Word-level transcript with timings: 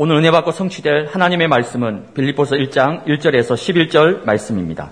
오늘 0.00 0.14
은혜 0.14 0.30
받고 0.30 0.52
성취될 0.52 1.08
하나님의 1.10 1.48
말씀은 1.48 2.14
빌립보서 2.14 2.54
1장 2.54 3.04
1절에서 3.04 3.56
11절 3.56 4.24
말씀입니다. 4.24 4.90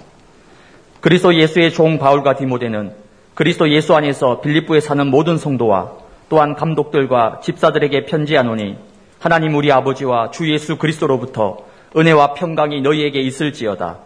그리스도 1.00 1.32
예수의 1.32 1.70
종 1.70 2.00
바울과 2.00 2.34
디모데는 2.34 2.90
그리스도 3.34 3.70
예수 3.70 3.94
안에서 3.94 4.40
빌립보에 4.40 4.80
사는 4.80 5.06
모든 5.06 5.38
성도와 5.38 5.92
또한 6.28 6.56
감독들과 6.56 7.38
집사들에게 7.40 8.06
편지하노니 8.06 8.78
하나님 9.20 9.54
우리 9.54 9.70
아버지와 9.70 10.32
주 10.32 10.52
예수 10.52 10.76
그리스도로부터 10.76 11.58
은혜와 11.96 12.34
평강이 12.34 12.80
너희에게 12.80 13.20
있을지어다. 13.20 13.98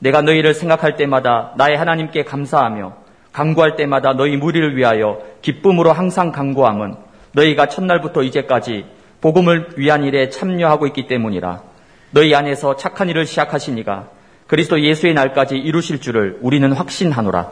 내가 0.00 0.22
너희를 0.22 0.54
생각할 0.54 0.96
때마다 0.96 1.52
나의 1.56 1.76
하나님께 1.76 2.24
감사하며 2.24 2.96
강구할 3.30 3.76
때마다 3.76 4.14
너희 4.14 4.36
무리를 4.36 4.76
위하여 4.76 5.20
기쁨으로 5.40 5.92
항상 5.92 6.32
강구함은 6.32 6.96
너희가 7.30 7.68
첫날부터 7.68 8.24
이제까지 8.24 8.97
복음을 9.20 9.70
위한 9.76 10.04
일에 10.04 10.28
참여하고 10.28 10.86
있기 10.88 11.06
때문이라. 11.06 11.62
너희 12.10 12.34
안에서 12.34 12.76
착한 12.76 13.08
일을 13.08 13.26
시작하시니가 13.26 14.08
그리스도 14.46 14.80
예수의 14.80 15.14
날까지 15.14 15.56
이루실 15.56 16.00
줄을 16.00 16.38
우리는 16.40 16.70
확신하노라. 16.72 17.50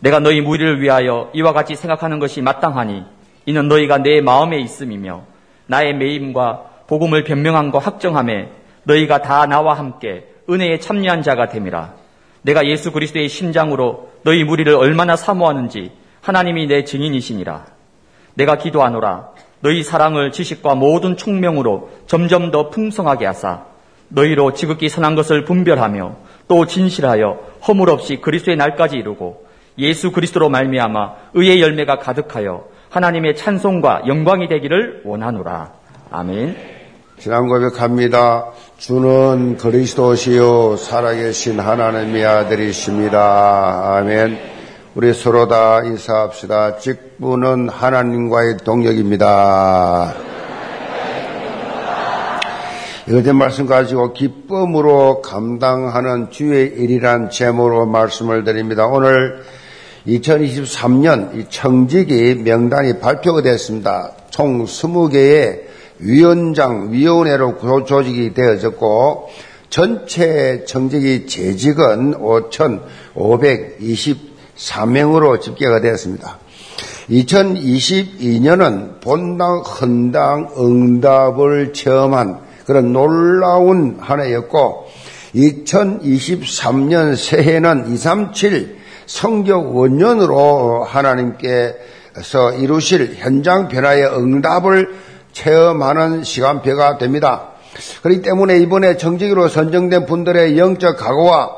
내가 0.00 0.20
너희 0.20 0.40
무리를 0.40 0.80
위하여 0.80 1.30
이와 1.34 1.52
같이 1.52 1.74
생각하는 1.76 2.18
것이 2.18 2.40
마땅하니 2.40 3.04
이는 3.46 3.68
너희가 3.68 3.98
내 3.98 4.20
마음에 4.20 4.58
있음이며 4.60 5.24
나의 5.66 5.94
매임과 5.94 6.70
복음을 6.86 7.24
변명한 7.24 7.70
거 7.70 7.78
확정함에 7.78 8.48
너희가 8.84 9.22
다 9.22 9.46
나와 9.46 9.74
함께 9.74 10.26
은혜에 10.48 10.78
참여한 10.78 11.22
자가 11.22 11.48
됨이라. 11.48 11.94
내가 12.42 12.66
예수 12.66 12.90
그리스도의 12.90 13.28
심장으로 13.28 14.10
너희 14.22 14.44
무리를 14.44 14.72
얼마나 14.74 15.16
사모하는지 15.16 15.92
하나님이 16.22 16.66
내 16.66 16.84
증인이시니라. 16.84 17.66
내가 18.34 18.56
기도하노라. 18.56 19.30
너희 19.60 19.82
사랑을 19.82 20.32
지식과 20.32 20.74
모든 20.74 21.16
총명으로 21.16 21.90
점점 22.06 22.50
더 22.50 22.70
풍성하게 22.70 23.26
하사 23.26 23.64
너희로 24.08 24.54
지극히 24.54 24.88
선한 24.88 25.14
것을 25.14 25.44
분별하며 25.44 26.16
또 26.48 26.66
진실하여 26.66 27.38
허물 27.66 27.90
없이 27.90 28.16
그리스도의 28.16 28.56
날까지 28.56 28.96
이루고 28.96 29.46
예수 29.78 30.12
그리스도로 30.12 30.48
말미암아 30.48 31.14
의의 31.34 31.62
열매가 31.62 31.98
가득하여 31.98 32.64
하나님의 32.90 33.36
찬송과 33.36 34.02
영광이 34.08 34.48
되기를 34.48 35.02
원하노라. 35.04 35.72
아멘. 36.10 36.56
지난 37.18 37.46
고백합니다. 37.48 38.46
주는 38.78 39.56
그리스도시요 39.56 40.76
살아계신 40.76 41.60
하나님의 41.60 42.24
아들이십니다. 42.24 43.96
아멘. 43.96 44.59
우리 45.02 45.14
서로 45.14 45.48
다 45.48 45.80
인사합시다. 45.82 46.76
직분은 46.76 47.70
하나님과의 47.70 48.58
동력입니다. 48.58 50.14
이것의 53.08 53.32
말씀 53.32 53.64
가지고 53.64 54.12
기쁨으로 54.12 55.22
감당하는 55.22 56.30
주의 56.30 56.66
일이란 56.66 57.30
제목으로 57.30 57.86
말씀을 57.86 58.44
드립니다. 58.44 58.88
오늘 58.88 59.42
2023년 60.06 61.34
이 61.34 61.46
청직이 61.48 62.34
명단이 62.34 62.98
발표가 62.98 63.40
됐습니다. 63.40 64.12
총 64.28 64.66
20개의 64.66 65.60
위원장, 65.98 66.92
위원회로 66.92 67.86
조직이 67.86 68.34
되어졌고 68.34 69.30
전체 69.70 70.62
청직이 70.66 71.26
재직은 71.26 72.16
5,520 72.16 74.29
사명으로 74.60 75.40
집계가 75.40 75.80
되었습니다. 75.80 76.38
2022년은 77.08 79.00
본당, 79.00 79.60
헌당, 79.60 80.50
응답을 80.58 81.72
체험한 81.72 82.40
그런 82.66 82.92
놀라운 82.92 83.96
한 83.98 84.20
해였고, 84.20 84.86
2023년 85.34 87.16
새해는 87.16 87.90
237 87.92 88.78
성적 89.06 89.74
원년으로 89.74 90.84
하나님께서 90.84 92.52
이루실 92.58 93.14
현장 93.16 93.68
변화의 93.68 94.04
응답을 94.04 94.94
체험하는 95.32 96.22
시간표가 96.22 96.98
됩니다. 96.98 97.48
그렇기 98.02 98.22
때문에 98.22 98.58
이번에 98.58 98.98
정직으로 98.98 99.48
선정된 99.48 100.04
분들의 100.06 100.58
영적 100.58 100.98
각오와 100.98 101.56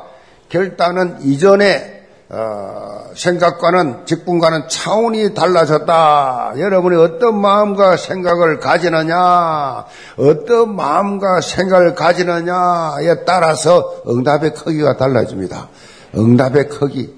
결단은 0.49 1.17
이전에 1.23 1.92
어, 2.35 3.11
생각과는 3.15 4.07
직분과는 4.07 4.67
차원이 4.67 5.35
달라졌다. 5.35 6.53
여러분이 6.57 6.97
어떤 6.97 7.39
마음과 7.39 7.95
생각을 7.95 8.59
가지느냐, 8.59 9.85
어떤 10.17 10.75
마음과 10.75 11.41
생각을 11.41 11.93
가지느냐에 11.93 13.23
따라서 13.23 14.01
응답의 14.07 14.55
크기가 14.55 14.97
달라집니다. 14.97 15.69
응답의 16.17 16.69
크기. 16.69 17.13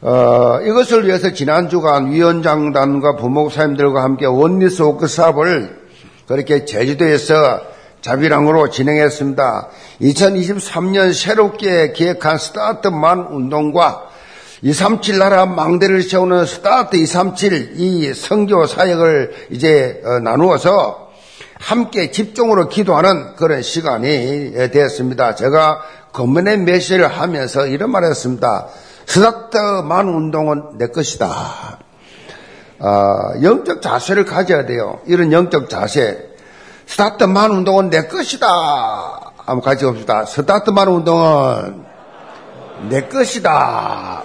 어, 0.00 0.58
이것을 0.60 1.06
위해서 1.06 1.32
지난 1.32 1.68
주간 1.68 2.10
위원장단과 2.10 3.14
부목사님들과 3.14 4.02
함께 4.02 4.26
원리스 4.26 4.82
워크샵을 4.82 5.78
그렇게 6.26 6.64
제주도에서 6.64 7.73
자비랑으로 8.04 8.68
진행했습니다. 8.68 9.68
2023년 10.02 11.14
새롭게 11.14 11.92
기획한 11.92 12.36
스타트만 12.36 13.28
운동과 13.30 14.10
237 14.60 15.18
나라 15.18 15.46
망대를 15.46 16.02
세우는 16.02 16.44
스타트 16.44 16.96
237 16.96 17.72
이 17.76 18.12
성교 18.12 18.66
사역을 18.66 19.48
이제 19.50 20.02
어, 20.04 20.20
나누어서 20.20 21.12
함께 21.58 22.10
집중으로 22.10 22.68
기도하는 22.68 23.36
그런 23.36 23.62
시간이 23.62 24.52
되었습니다. 24.70 25.34
제가 25.34 25.80
건면의 26.12 26.58
메시를 26.58 27.08
하면서 27.08 27.66
이런 27.66 27.90
말을 27.90 28.10
했습니다. 28.10 28.68
스타트만 29.06 30.08
운동은 30.10 30.76
내 30.76 30.88
것이다. 30.88 31.78
어, 32.80 33.18
영적 33.42 33.80
자세를 33.80 34.26
가져야 34.26 34.66
돼요. 34.66 35.00
이런 35.06 35.32
영적 35.32 35.70
자세. 35.70 36.33
스타트만 36.86 37.50
운동은 37.50 37.90
내 37.90 38.06
것이다. 38.06 38.46
한번 39.36 39.60
같이 39.60 39.84
봅시다. 39.84 40.24
스타트만 40.24 40.88
운동은 40.88 41.84
내 42.88 43.02
것이다. 43.08 44.22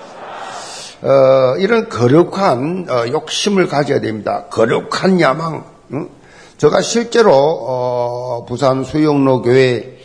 어, 1.02 1.56
이런 1.58 1.88
거룩한 1.88 2.88
어, 2.90 3.08
욕심을 3.08 3.68
가져야 3.68 4.02
됩니다. 4.02 4.46
거룩한 4.50 5.22
야망. 5.22 5.64
응? 5.94 6.10
제가 6.58 6.82
실제로 6.82 7.32
어, 7.34 8.46
부산 8.46 8.84
수영로 8.84 9.42
교회 9.42 9.98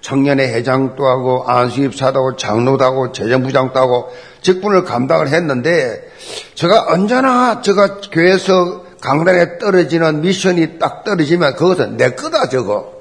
청년의 0.00 0.52
회장도 0.52 1.06
하고 1.06 1.44
안수입사도 1.46 2.18
하고 2.18 2.36
장로도 2.36 2.84
하고 2.84 3.12
재정부장도 3.12 3.78
하고 3.78 4.08
직분을 4.42 4.84
감당을 4.84 5.28
했는데 5.28 6.02
제가 6.54 6.86
언제나 6.88 7.62
제가 7.62 8.00
교회에서 8.12 8.83
강단에 9.04 9.58
떨어지는 9.58 10.22
미션이 10.22 10.78
딱 10.78 11.04
떨어지면 11.04 11.56
그것은 11.56 11.98
내 11.98 12.14
거다 12.14 12.48
저거. 12.48 12.94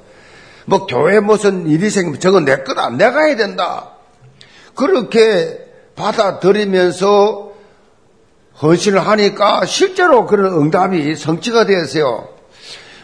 뭐 0.65 0.85
교회 0.85 1.21
무슨 1.21 1.65
일이 1.67 1.89
생기면 1.89 2.19
저거 2.19 2.41
내 2.41 2.57
거다. 2.57 2.89
내가 2.89 3.23
해야 3.23 3.37
된다. 3.37 3.91
그렇게 4.75 5.59
받아들이면서 5.95 7.51
헌신을 8.61 8.99
하니까 8.99 9.65
실제로 9.65 10.25
그런 10.25 10.53
응답이 10.53 11.15
성취가 11.15 11.65
되었어요. 11.65 12.27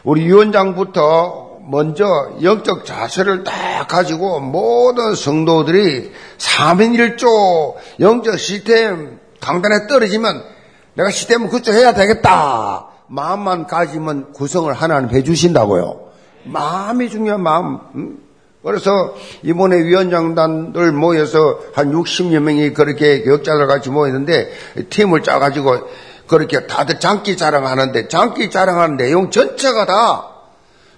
우리 0.04 0.26
위원장부터 0.26 1.60
먼저 1.70 2.06
영적 2.44 2.86
자세를 2.86 3.46
딱 3.46 3.88
가지고 3.88 4.42
모든 4.42 5.16
성도들이 5.16 6.12
3인1조 6.38 7.76
영적 8.02 8.40
시스템 8.40 9.20
강단에 9.40 9.88
떨어지면 9.88 10.59
내가 11.00 11.12
시스템을 11.12 11.50
그쪽 11.50 11.74
해야 11.74 11.94
되겠다. 11.94 12.88
마음만 13.08 13.68
가지면 13.68 14.34
구성을 14.34 14.72
하나님 14.74 15.10
해주신다고요. 15.10 16.10
마음이 16.44 17.10
중요한 17.10 17.42
마음. 17.42 18.18
그래서 18.62 19.16
이번에 19.42 19.78
위원장단들 19.78 20.92
모여서 20.92 21.60
한 21.74 21.94
60여 21.94 22.40
명이 22.40 22.74
그렇게 22.74 23.24
교육자들 23.24 23.68
같이 23.68 23.90
모였는데 23.90 24.52
팀을 24.90 25.24
짜가지고 25.24 25.88
그렇게 26.28 26.68
다들 26.68 27.00
장기 27.00 27.38
자랑하는데 27.38 28.10
장기 28.10 28.52
자랑하는 28.52 28.98
내용 28.98 29.32
전체가 29.32 29.86
다 29.86 30.28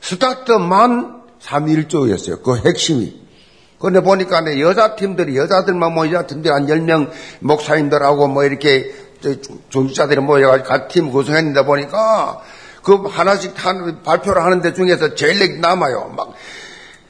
스타트만 0.02 1.22
3일조였어요. 1.40 2.42
그 2.42 2.58
핵심이. 2.58 3.22
그런데 3.78 4.02
보니까 4.02 4.44
여자 4.60 4.96
팀들이 4.96 5.38
여자들만 5.38 5.94
뭐 5.94 6.08
여자 6.08 6.26
팀들 6.26 6.52
한 6.52 6.66
10명 6.66 7.12
목사님들하고 7.42 8.28
뭐 8.28 8.44
이렇게 8.44 8.92
종주자들이 9.70 10.22
모여가지고 10.22 10.68
같은 10.68 10.88
팀 10.88 11.12
구성했는데 11.12 11.66
보니까 11.66 12.42
그 12.84 13.04
하나씩 13.08 13.54
한 13.64 14.02
발표를 14.04 14.44
하는데 14.44 14.74
중에서 14.74 15.16
제일 15.16 15.62
남아요. 15.62 16.14
막 16.16 16.34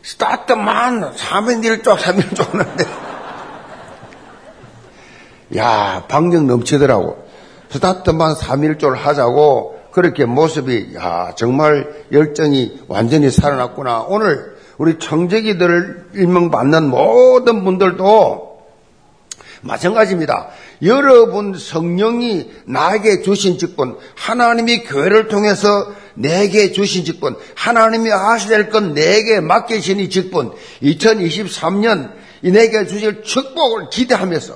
스타트만 0.03 1.15
3인 1.15 1.83
1쪽, 1.83 1.97
3인 1.97 2.21
1쪽 2.21 2.51
하는데 2.51 2.85
야, 5.57 6.05
방력 6.07 6.45
넘치더라고. 6.45 7.27
스타트만 7.69 8.35
3인 8.35 8.77
1조를 8.77 8.95
하자고 8.95 9.79
그렇게 9.91 10.25
모습이 10.25 10.95
야 10.95 11.33
정말 11.35 12.05
열정이 12.11 12.81
완전히 12.87 13.29
살아났구나. 13.29 14.05
오늘 14.07 14.55
우리 14.77 14.97
청재기들을 14.97 16.11
일명받는 16.13 16.89
모든 16.89 17.63
분들도 17.63 18.61
마찬가지입니다. 19.61 20.47
여러분 20.83 21.53
성령이 21.57 22.49
나에게 22.65 23.21
주신 23.21 23.57
직분, 23.57 23.97
하나님이 24.15 24.83
교회를 24.83 25.27
통해서 25.27 25.93
내게 26.15 26.71
주신 26.71 27.05
직분, 27.05 27.35
하나님이 27.55 28.09
하셔야 28.09 28.57
될 28.57 28.69
건 28.69 28.93
내게 28.93 29.39
맡기신 29.39 29.99
이 29.99 30.09
직분, 30.09 30.51
2023년 30.81 32.11
내게 32.41 32.87
주실 32.87 33.23
축복을 33.23 33.89
기대하면서 33.89 34.55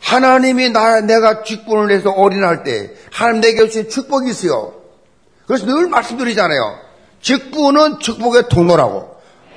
하나님이 0.00 0.70
나, 0.70 1.00
내가 1.00 1.42
직분을 1.44 1.88
내서 1.88 2.10
올인할 2.10 2.64
때 2.64 2.92
하나님 3.12 3.40
내게 3.40 3.66
주신 3.66 3.88
축복이 3.88 4.30
있어요. 4.30 4.74
그래서 5.46 5.66
늘 5.66 5.88
말씀드리잖아요. 5.88 6.78
직분은 7.20 8.00
축복의 8.00 8.48
통로라고. 8.48 9.11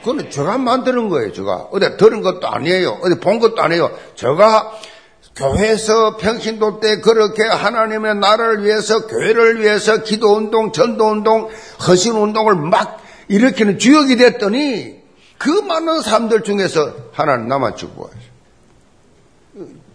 그거는 0.05 0.29
제가 0.29 0.59
만드는 0.59 1.09
거예요, 1.09 1.33
제가. 1.33 1.69
어디 1.71 1.97
들은 1.97 2.21
것도 2.21 2.47
아니에요. 2.47 2.99
어디 3.01 3.19
본 3.19 3.39
것도 3.39 3.59
아니에요. 3.59 3.89
제가 4.13 4.71
교회에서 5.35 6.17
평신도 6.17 6.79
때 6.79 7.01
그렇게 7.01 7.43
하나님의 7.43 8.15
나라를 8.15 8.63
위해서, 8.63 9.07
교회를 9.07 9.61
위해서 9.63 10.03
기도운동, 10.03 10.71
전도운동, 10.71 11.49
헌신운동을 11.87 12.55
막 12.55 13.01
일으키는 13.29 13.79
주역이 13.79 14.17
됐더니 14.17 15.01
그 15.39 15.49
많은 15.49 16.01
사람들 16.01 16.43
중에서 16.43 16.93
나만 17.47 17.75
축복하죠. 17.75 18.19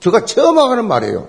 제가 0.01 0.25
처음 0.25 0.59
하는 0.59 0.89
말이에요. 0.89 1.29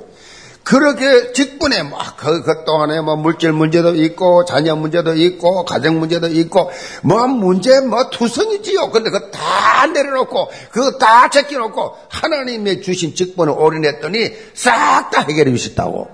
그렇게 0.63 1.33
직분에 1.33 1.83
막, 1.83 2.15
그, 2.17 2.43
그 2.43 2.63
동안에 2.65 3.01
뭐 3.01 3.15
물질 3.15 3.51
문제도 3.51 3.93
있고, 3.95 4.45
자녀 4.45 4.75
문제도 4.75 5.13
있고, 5.13 5.65
가정 5.65 5.99
문제도 5.99 6.27
있고, 6.27 6.71
뭐 7.03 7.27
문제 7.27 7.81
뭐 7.81 8.09
투성이지요. 8.09 8.91
근데 8.91 9.09
그거 9.09 9.31
다 9.31 9.87
내려놓고, 9.87 10.49
그거 10.71 10.97
다 10.97 11.29
제껴놓고, 11.29 11.97
하나님의 12.09 12.81
주신 12.81 13.15
직분을 13.15 13.53
올인했더니 13.53 14.31
싹 14.53 15.09
다 15.11 15.21
해결해 15.21 15.51
주셨다고. 15.55 16.07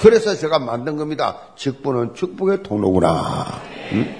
그래서 0.00 0.34
제가 0.34 0.58
만든 0.58 0.96
겁니다. 0.96 1.36
직분은 1.56 2.14
축복의 2.14 2.62
통로구나. 2.62 3.60
응? 3.92 4.16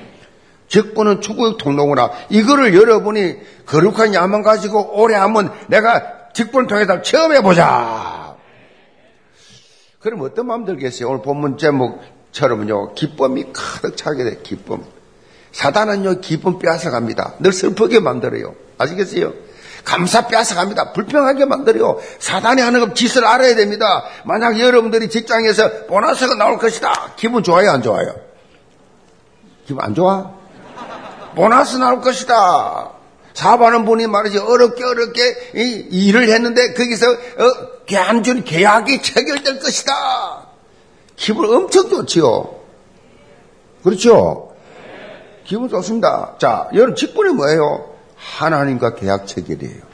직분은 0.68 1.22
축복의 1.22 1.56
통로구나. 1.58 2.10
이거를 2.28 2.74
여러분이 2.74 3.36
거룩한 3.66 4.14
야만 4.14 4.42
가지고 4.42 5.00
오래 5.00 5.14
하면 5.16 5.50
내가 5.68 6.02
직분을 6.34 6.66
통해서 6.68 7.02
처음 7.02 7.32
해보자. 7.32 8.19
그럼 10.00 10.22
어떤 10.22 10.46
마음 10.46 10.64
들겠어요? 10.64 11.08
오늘 11.08 11.22
본문 11.22 11.58
제목처럼요, 11.58 12.94
기쁨이 12.94 13.52
가득 13.52 13.96
차게 13.98 14.24
돼, 14.24 14.38
기쁨. 14.42 14.82
사단은요, 15.52 16.20
기쁨 16.20 16.58
빼앗아갑니다. 16.58 17.34
늘 17.40 17.52
슬프게 17.52 18.00
만들어요. 18.00 18.54
아시겠어요? 18.78 19.34
감사 19.84 20.26
빼앗아갑니다. 20.26 20.92
불평하게 20.92 21.44
만들어요. 21.44 22.00
사단이 22.18 22.62
하는 22.62 22.80
것 22.80 22.94
짓을 22.94 23.26
알아야 23.26 23.54
됩니다. 23.54 24.04
만약 24.24 24.58
여러분들이 24.58 25.10
직장에서 25.10 25.86
보너스가 25.86 26.34
나올 26.34 26.56
것이다. 26.56 27.12
기분 27.16 27.42
좋아요, 27.42 27.70
안 27.70 27.82
좋아요? 27.82 28.14
기분 29.66 29.84
안 29.84 29.94
좋아? 29.94 30.32
보너스 31.34 31.76
나올 31.76 32.00
것이다. 32.00 32.92
사업하는 33.34 33.84
분이 33.84 34.06
말이지 34.06 34.38
어렵게 34.38 34.82
어렵게 34.82 35.52
이, 35.54 36.08
일을 36.08 36.28
했는데 36.28 36.72
거기서 36.72 37.06
어, 37.10 37.79
계한준 37.90 38.44
계약이 38.44 39.02
체결될 39.02 39.58
것이다. 39.58 40.46
기분 41.16 41.52
엄청 41.52 41.88
좋지요. 41.88 42.54
그렇죠? 43.82 44.54
기분 45.44 45.68
좋습니다. 45.68 46.36
자, 46.38 46.68
여러분 46.72 46.94
직분이 46.94 47.34
뭐예요? 47.34 47.90
하나님과 48.16 48.94
계약 48.94 49.26
체결이에요. 49.26 49.90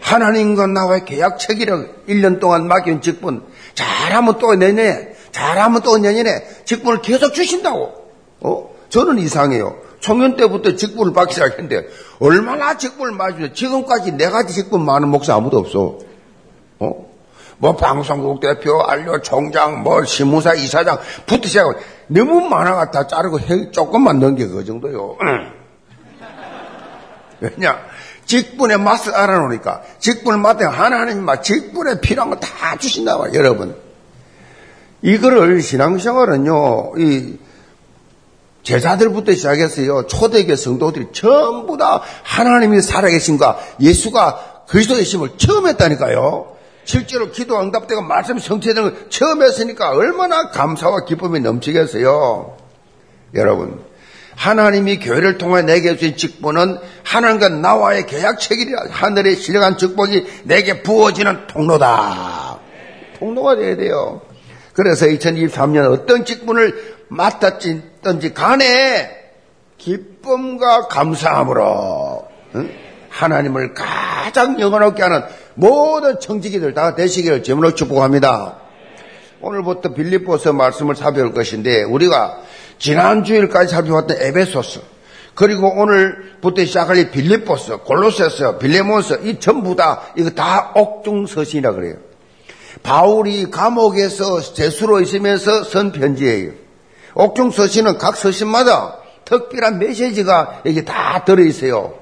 하나님과 0.00 0.68
나와의 0.68 1.04
계약 1.04 1.38
체결을 1.38 2.04
1년 2.08 2.40
동안 2.40 2.66
맡긴 2.66 3.02
직분 3.02 3.44
잘하면 3.74 4.38
또 4.38 4.54
내년에 4.54 5.14
잘하면 5.30 5.82
또 5.82 5.98
내년에 5.98 6.44
직분을 6.64 7.02
계속 7.02 7.34
주신다고. 7.34 7.92
어? 8.40 8.70
저는 8.88 9.18
이상해요. 9.18 9.76
청년 10.00 10.36
때부터 10.36 10.76
직분을 10.76 11.12
받기 11.12 11.34
시작했는데 11.34 11.88
얼마나 12.20 12.78
직분을 12.78 13.12
맞으면 13.12 13.52
지금까지 13.52 14.12
내가 14.12 14.46
직분 14.46 14.82
많은 14.86 15.08
목사 15.08 15.34
아무도 15.34 15.58
없어. 15.58 15.98
어? 16.78 17.07
뭐 17.58 17.76
방송국 17.76 18.40
대표, 18.40 18.80
알료 18.82 19.20
총장, 19.20 19.82
뭐 19.82 20.04
신무사 20.04 20.54
이사장 20.54 20.98
시작하고 21.44 21.74
너무 22.06 22.48
많아가 22.48 22.90
다 22.90 23.06
자르고 23.06 23.38
조금만 23.72 24.20
넘겨 24.20 24.46
그 24.48 24.64
정도요. 24.64 25.16
왜냐? 27.40 27.78
직분의 28.26 28.78
맛을 28.78 29.14
알아놓으니까 29.14 29.82
직분을 29.98 30.38
맡아 30.38 30.68
하나님 30.68 31.24
막 31.24 31.42
직분에 31.42 32.00
필요한 32.00 32.30
거 32.30 32.36
다 32.36 32.76
주신다 32.76 33.18
봐 33.18 33.28
여러분. 33.34 33.74
이거를 35.02 35.62
신앙생활은요, 35.62 36.92
이 36.98 37.38
제자들부터 38.64 39.32
시작했어요. 39.32 40.06
초대교 40.08 40.56
성도들이 40.56 41.06
전부 41.12 41.78
다 41.78 42.02
하나님이 42.22 42.82
살아계신과 42.82 43.58
예수가 43.80 44.64
그리스도의 44.68 45.04
심을 45.04 45.30
처음 45.38 45.66
했다니까요. 45.68 46.57
실제로 46.88 47.30
기도 47.30 47.60
응답되고 47.60 48.00
말씀 48.00 48.38
성취되는 48.38 48.82
걸 48.82 49.10
처음 49.10 49.42
했으니까 49.42 49.90
얼마나 49.90 50.48
감사와 50.48 51.04
기쁨이 51.04 51.38
넘치겠어요. 51.38 52.56
여러분, 53.34 53.84
하나님이 54.34 54.98
교회를 54.98 55.36
통해 55.36 55.60
내게 55.60 55.94
주신 55.96 56.16
직분은 56.16 56.78
하나님과 57.04 57.50
나와의 57.50 58.06
계약 58.06 58.40
체결이라 58.40 58.86
하늘의 58.88 59.36
신령한 59.36 59.76
축복이 59.76 60.44
내게 60.44 60.82
부어지는 60.82 61.46
통로다. 61.48 62.58
통로가 63.18 63.56
돼야 63.56 63.76
돼요. 63.76 64.22
그래서 64.72 65.04
2023년 65.04 65.92
어떤 65.92 66.24
직분을 66.24 67.04
맡았든지 67.08 68.32
간에 68.32 69.10
기쁨과 69.76 70.88
감사함으로 70.88 72.28
응? 72.54 72.70
하나님을 73.10 73.74
가 73.74 74.07
장 74.32 74.60
영원하게 74.60 75.02
하는 75.02 75.22
모든 75.54 76.20
청지기들 76.20 76.74
다 76.74 76.94
되시기를 76.94 77.42
제물로 77.42 77.74
축복합니다. 77.74 78.56
오늘부터 79.40 79.94
빌립보서 79.94 80.52
말씀을 80.52 80.96
살펴볼 80.96 81.32
것인데 81.32 81.84
우리가 81.84 82.40
지난 82.78 83.24
주일까지 83.24 83.74
살펴봤던 83.74 84.18
에베소스 84.20 84.80
그리고 85.34 85.68
오늘부터 85.68 86.64
시작할 86.64 86.96
이 86.96 87.10
빌립보서, 87.10 87.82
골로새서, 87.82 88.58
빌레몬서 88.58 89.18
이 89.18 89.38
전부 89.38 89.76
다 89.76 90.02
이거 90.16 90.30
다 90.30 90.72
옥중서신이라 90.74 91.72
그래요. 91.74 91.94
바울이 92.82 93.48
감옥에서 93.50 94.40
재수로 94.40 95.00
있으면서 95.00 95.62
선 95.62 95.92
편지예요. 95.92 96.52
옥중 97.14 97.52
서신은 97.52 97.98
각 97.98 98.16
서신마다 98.16 98.98
특별한 99.24 99.78
메시지가 99.78 100.62
여기 100.66 100.84
다 100.84 101.24
들어있어요. 101.24 101.94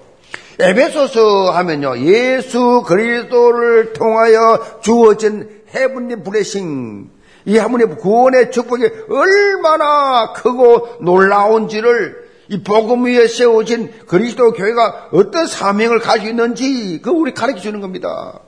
에베소서 0.59 1.51
하면요. 1.51 1.99
예수 1.99 2.83
그리스도를 2.87 3.93
통하여 3.93 4.81
주어진 4.81 5.49
해븐리 5.75 6.23
블레싱. 6.23 7.11
이 7.45 7.59
하모니 7.59 7.97
구원의 7.97 8.51
축복이 8.51 8.89
얼마나 9.09 10.33
크고 10.33 10.97
놀라운지를 11.03 12.27
이 12.49 12.63
복음 12.63 13.05
위에 13.05 13.27
세워진 13.27 13.93
그리스도 14.07 14.53
교회가 14.53 15.09
어떤 15.13 15.47
사명을 15.47 15.99
가지고 15.99 16.29
있는지 16.29 17.01
그 17.03 17.11
우리 17.11 17.35
가르쳐 17.35 17.61
주는 17.61 17.81
겁니다. 17.81 18.41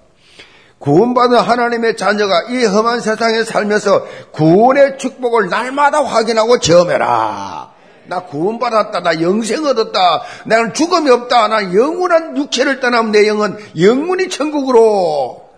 구원받은 0.78 1.38
하나님의 1.38 1.96
자녀가 1.96 2.44
이 2.50 2.64
험한 2.64 3.00
세상에 3.00 3.42
살면서 3.42 4.06
구원의 4.32 4.98
축복을 4.98 5.48
날마다 5.48 6.02
확인하고 6.04 6.58
체험해라. 6.60 7.72
나 8.08 8.20
구원받았다. 8.20 9.00
나 9.00 9.20
영생 9.20 9.64
얻었다. 9.64 10.22
나는 10.46 10.74
죽음이 10.74 11.10
없다. 11.10 11.48
나 11.48 11.74
영원한 11.74 12.36
육체를 12.36 12.80
떠나면 12.80 13.12
내 13.12 13.28
영은 13.28 13.58
영원히 13.78 14.28
천국으로. 14.28 15.48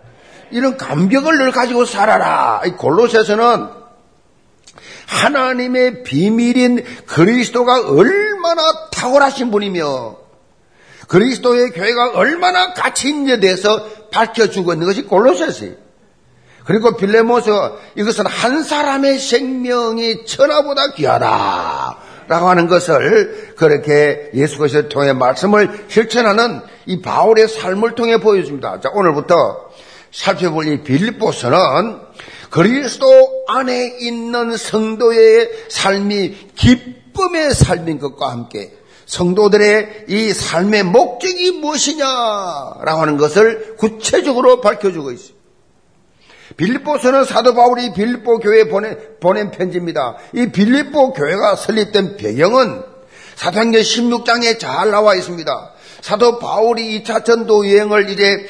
이런 0.50 0.76
감격을 0.76 1.38
늘 1.38 1.52
가지고 1.52 1.84
살아라. 1.84 2.62
이 2.66 2.70
골로새서는 2.70 3.68
하나님의 5.06 6.02
비밀인 6.02 6.84
그리스도가 7.06 7.88
얼마나 7.88 8.62
탁월하신 8.90 9.50
분이며 9.50 10.16
그리스도의 11.08 11.70
교회가 11.70 12.12
얼마나 12.14 12.72
가치 12.72 13.08
있는 13.08 13.26
데 13.26 13.40
대해서 13.40 13.84
밝혀주고 14.12 14.72
있는 14.72 14.86
것이 14.86 15.02
골로새서예요. 15.02 15.74
그리고 16.64 16.96
빌레모서 16.96 17.78
이것은 17.96 18.26
한 18.26 18.62
사람의 18.62 19.18
생명이 19.18 20.24
천하보다 20.26 20.92
귀하다. 20.92 22.09
라고 22.30 22.48
하는 22.48 22.68
것을 22.68 23.54
그렇게 23.56 24.30
예수 24.34 24.58
그리스도를 24.58 24.88
통해 24.88 25.12
말씀을 25.12 25.86
실천하는 25.88 26.60
이 26.86 27.00
바울의 27.02 27.48
삶을 27.48 27.96
통해 27.96 28.20
보여줍니다. 28.20 28.78
자, 28.78 28.88
오늘부터 28.94 29.68
살펴볼 30.12 30.68
이 30.68 30.80
빌립보서는 30.84 31.58
그리스도 32.50 33.06
안에 33.48 33.96
있는 33.98 34.56
성도의 34.56 35.50
삶이 35.70 36.52
기쁨의 36.54 37.52
삶인 37.52 37.98
것과 37.98 38.30
함께 38.30 38.74
성도들의 39.06 40.04
이 40.06 40.32
삶의 40.32 40.84
목적이 40.84 41.58
무엇이냐라고 41.58 43.00
하는 43.00 43.16
것을 43.16 43.74
구체적으로 43.76 44.60
밝혀주고 44.60 45.10
있습니다. 45.10 45.39
빌립보서는 46.60 47.24
사도 47.24 47.54
바울이 47.54 47.94
빌립보 47.94 48.38
교회에 48.38 48.68
보낸, 48.68 48.98
보낸 49.18 49.50
편지입니다. 49.50 50.16
이 50.34 50.48
빌립보 50.52 51.14
교회가 51.14 51.56
설립된 51.56 52.18
배경은 52.18 52.82
사도행전 53.36 53.80
16장에 53.80 54.58
잘 54.58 54.90
나와 54.90 55.14
있습니다. 55.14 55.70
사도 56.02 56.38
바울이 56.38 57.02
2차 57.02 57.24
전도 57.24 57.66
여행을 57.66 58.10
이제 58.10 58.46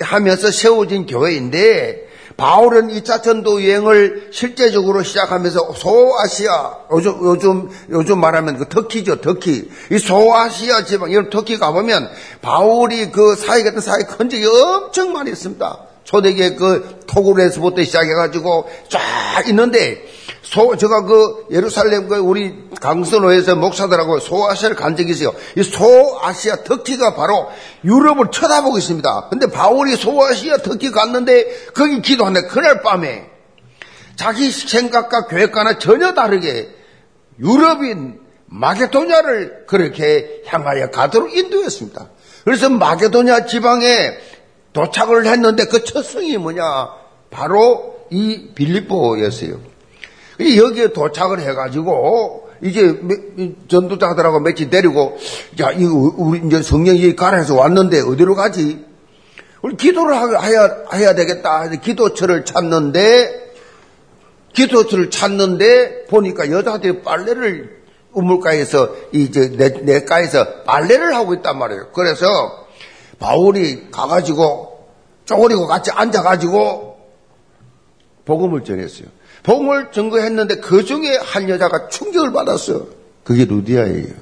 하면서 0.00 0.50
세워진 0.50 1.06
교회인데 1.06 2.08
바울은 2.36 2.88
2차 2.88 3.22
전도 3.22 3.62
여행을 3.62 4.30
실제적으로 4.32 5.04
시작하면서 5.04 5.74
소아시아 5.74 6.78
요즘 6.90 7.18
요즘 7.22 7.70
요즘 7.90 8.20
말하면 8.20 8.58
그 8.58 8.68
터키죠 8.68 9.20
터키 9.20 9.70
이 9.90 9.98
소아시아 9.98 10.84
지방 10.84 11.12
여러분 11.12 11.30
터키 11.30 11.58
가보면 11.58 12.10
바울이 12.40 13.12
그 13.12 13.36
사회 13.36 13.62
같은 13.62 13.80
사회 13.80 14.02
큰 14.04 14.28
적이 14.28 14.46
엄청 14.46 15.12
많이 15.12 15.30
있습니다. 15.30 15.91
초대교회 16.04 16.54
그 16.54 17.00
토굴에서부터 17.06 17.82
시작해가지고 17.84 18.68
쫙 18.88 19.48
있는데 19.48 20.04
소, 20.42 20.76
제가 20.76 21.04
그 21.04 21.46
예루살렘 21.50 22.08
그 22.08 22.16
우리 22.16 22.68
강선호에서 22.80 23.56
목사들하고 23.56 24.18
소아시아를 24.18 24.76
간 24.76 24.96
적이 24.96 25.12
있어요. 25.12 25.32
이 25.56 25.62
소아시아 25.62 26.64
터키가 26.64 27.14
바로 27.14 27.48
유럽을 27.84 28.30
쳐다보고 28.30 28.76
있습니다. 28.78 29.28
근데 29.30 29.46
바울이 29.46 29.96
소아시아 29.96 30.58
터키 30.58 30.90
갔는데 30.90 31.68
거기 31.74 32.02
기도하는데 32.02 32.48
그날 32.48 32.82
밤에 32.82 33.30
자기 34.16 34.50
생각과 34.50 35.28
계획과는 35.28 35.78
전혀 35.78 36.12
다르게 36.12 36.68
유럽인 37.40 38.20
마게도냐를 38.46 39.64
그렇게 39.66 40.42
향하여 40.46 40.90
가도록 40.90 41.34
인도했습니다. 41.34 42.10
그래서 42.44 42.68
마게도냐 42.68 43.46
지방에 43.46 44.18
도착을 44.72 45.26
했는데 45.26 45.66
그첫 45.66 46.04
성이 46.04 46.36
뭐냐? 46.38 46.64
바로 47.30 48.06
이 48.10 48.50
빌립보였어요. 48.54 49.60
여기에 50.40 50.92
도착을 50.92 51.40
해가지고 51.40 52.50
이제 52.62 53.00
전도자들하고 53.68 54.40
며칠 54.40 54.70
데리고 54.70 55.16
자 55.58 55.70
이거 55.72 56.12
우리 56.16 56.40
이제 56.46 56.62
성령이 56.62 57.16
가라해서 57.16 57.54
왔는데 57.56 58.00
어디로 58.00 58.34
가지? 58.34 58.84
우리 59.62 59.76
기도를 59.76 60.14
해야 60.16 60.84
해야 60.94 61.14
되겠다. 61.14 61.68
기도처를 61.68 62.44
찾는데 62.44 63.52
기도처를 64.52 65.10
찾는데 65.10 66.06
보니까 66.06 66.50
여자들이 66.50 67.02
빨래를 67.02 67.82
우물가에서 68.12 68.90
이제 69.12 69.48
내가에서 69.82 70.62
빨래를 70.64 71.14
하고 71.14 71.34
있단 71.34 71.58
말이에요. 71.58 71.88
그래서 71.94 72.61
바울이 73.22 73.90
가가지고 73.92 74.86
쪼그리고 75.24 75.68
같이 75.68 75.90
앉아가지고 75.92 76.98
복음을 78.24 78.64
전했어요. 78.64 79.06
복음을 79.44 79.92
전거했는데 79.92 80.56
그 80.56 80.84
중에 80.84 81.18
한 81.22 81.48
여자가 81.48 81.88
충격을 81.88 82.32
받았어요. 82.32 82.86
그게 83.24 83.44
루디아예요. 83.44 84.14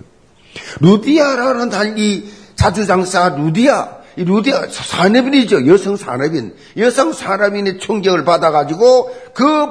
루디아라는 0.80 1.71
단이 1.71 2.30
자주장사 2.54 3.30
루디아. 3.30 4.00
이 4.16 4.25
루디아 4.25 4.69
산업인이죠. 4.69 5.66
여성 5.66 5.97
산업인. 5.97 6.54
여성 6.76 7.12
산업인이 7.12 7.78
충격을 7.78 8.25
받아가지고 8.25 9.14
그 9.33 9.66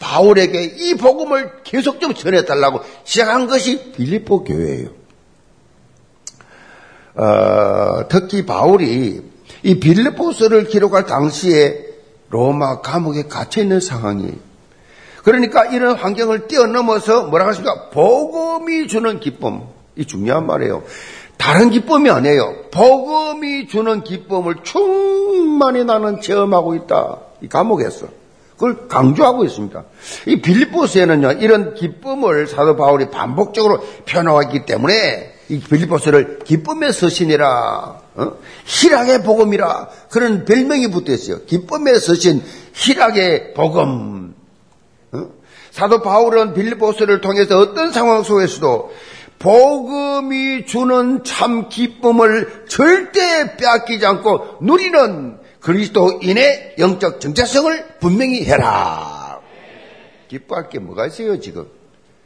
바울에게 0.00 0.62
이 0.78 0.94
복음을 0.94 1.62
계속 1.62 2.00
좀 2.00 2.14
전해달라고 2.14 2.80
시작한 3.04 3.46
것이 3.46 3.92
빌리포 3.92 4.44
교회예요. 4.44 5.03
어, 7.14 8.08
특히 8.08 8.44
바울이 8.44 9.22
이 9.62 9.80
빌리포스를 9.80 10.64
기록할 10.64 11.06
당시에 11.06 11.84
로마 12.30 12.80
감옥에 12.80 13.24
갇혀 13.24 13.62
있는 13.62 13.80
상황이에요. 13.80 14.32
그러니까 15.22 15.64
이런 15.66 15.96
환경을 15.96 16.48
뛰어넘어서 16.48 17.24
뭐라고 17.24 17.50
하십니까? 17.50 17.90
복음이 17.90 18.88
주는 18.88 19.20
기쁨. 19.20 19.62
이 19.96 20.04
중요한 20.04 20.46
말이에요. 20.46 20.82
다른 21.38 21.70
기쁨이 21.70 22.10
아니에요. 22.10 22.70
복음이 22.70 23.68
주는 23.68 24.02
기쁨을 24.02 24.56
충만히 24.62 25.84
나는 25.84 26.20
체험하고 26.20 26.74
있다. 26.74 27.18
이 27.40 27.48
감옥에서. 27.48 28.06
그걸 28.54 28.86
강조하고 28.88 29.44
있습니다. 29.44 29.84
이 30.26 30.40
빌립보스에는요, 30.40 31.32
이런 31.32 31.74
기쁨을 31.74 32.46
사도 32.46 32.76
바울이 32.76 33.10
반복적으로 33.10 33.80
표현하기 34.06 34.64
때문에 34.64 35.33
이 35.48 35.60
빌립보스를 35.60 36.40
기쁨의 36.40 36.92
서신이라, 36.92 38.00
어? 38.14 38.32
희락의 38.64 39.22
복음이라 39.22 39.88
그런 40.10 40.44
별명이 40.44 40.90
붙어 40.90 41.12
있어요. 41.12 41.44
기쁨의 41.44 42.00
서신, 42.00 42.42
희락의 42.72 43.54
복음. 43.54 44.34
어? 45.12 45.30
사도 45.70 46.00
바울은 46.00 46.54
빌립보스를 46.54 47.20
통해서 47.20 47.58
어떤 47.58 47.92
상황 47.92 48.22
속에서도 48.22 48.92
복음이 49.38 50.64
주는 50.64 51.22
참 51.24 51.68
기쁨을 51.68 52.64
절대 52.68 53.56
빼앗기지 53.56 54.06
않고 54.06 54.58
누리는 54.62 55.38
그리스도인의 55.60 56.76
영적 56.78 57.20
정체성을 57.20 57.98
분명히 58.00 58.44
해라. 58.44 59.40
기뻐할 60.28 60.68
게 60.68 60.78
뭐가 60.78 61.06
있어요, 61.06 61.38
지금? 61.40 61.66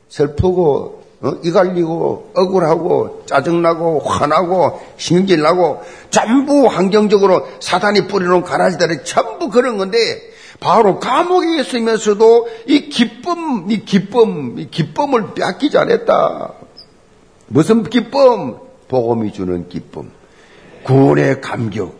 슬프고 0.08 1.07
어? 1.20 1.32
이갈리고 1.42 2.30
억울하고 2.34 3.24
짜증나고 3.26 4.00
화나고 4.00 4.80
신경질 4.96 5.42
나고 5.42 5.82
전부 6.10 6.66
환경적으로 6.66 7.46
사단이 7.60 8.06
뿌리놓은 8.06 8.42
가라지들이 8.42 9.04
전부 9.04 9.50
그런 9.50 9.78
건데 9.78 9.96
바로 10.60 10.98
감옥에 10.98 11.60
있으면서도 11.60 12.48
이 12.66 12.88
기쁨, 12.88 13.70
이 13.70 13.84
기쁨, 13.84 14.58
이 14.58 14.70
기쁨을 14.70 15.34
빼앗기지 15.34 15.78
않았다. 15.78 16.52
무슨 17.48 17.82
기쁨? 17.84 18.56
복음이 18.88 19.32
주는 19.32 19.68
기쁨. 19.68 20.10
구원의 20.84 21.40
감격. 21.40 21.94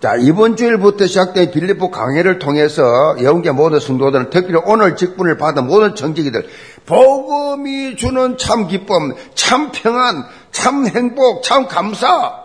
자, 0.00 0.16
이번 0.16 0.56
주일부터 0.56 1.06
시작된 1.06 1.50
빌리포 1.50 1.90
강해를 1.90 2.38
통해서 2.38 2.82
영계 3.22 3.50
모든 3.50 3.78
성도들은 3.80 4.30
특별히 4.30 4.58
오늘 4.64 4.96
직분을 4.96 5.36
받은 5.36 5.66
모든 5.66 5.94
정직이들 5.94 6.48
복음이 6.86 7.96
주는 7.96 8.36
참 8.36 8.66
기쁨, 8.66 9.14
참 9.34 9.70
평안, 9.72 10.24
참 10.50 10.86
행복, 10.86 11.42
참 11.42 11.66
감사 11.66 12.44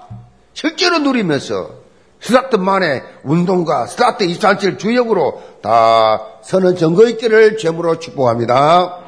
실제로 0.53 0.99
누리면서 0.99 1.85
스타트만의 2.19 3.03
운동과 3.23 3.87
스타트 3.87 4.23
237 4.23 4.77
주역으로 4.77 5.41
다 5.61 6.21
선언 6.41 6.75
증거 6.75 7.07
있기를 7.07 7.57
죄물로 7.57 7.99
축복합니다. 7.99 8.99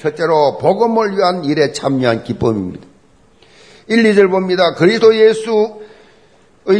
첫째로 0.00 0.58
복음을 0.58 1.16
위한 1.16 1.44
일에 1.44 1.72
참여한 1.72 2.24
기쁨입니다. 2.24 2.86
1, 3.88 4.02
2절 4.02 4.30
봅니다. 4.30 4.74
그리스도 4.74 5.16
예수 5.16 5.80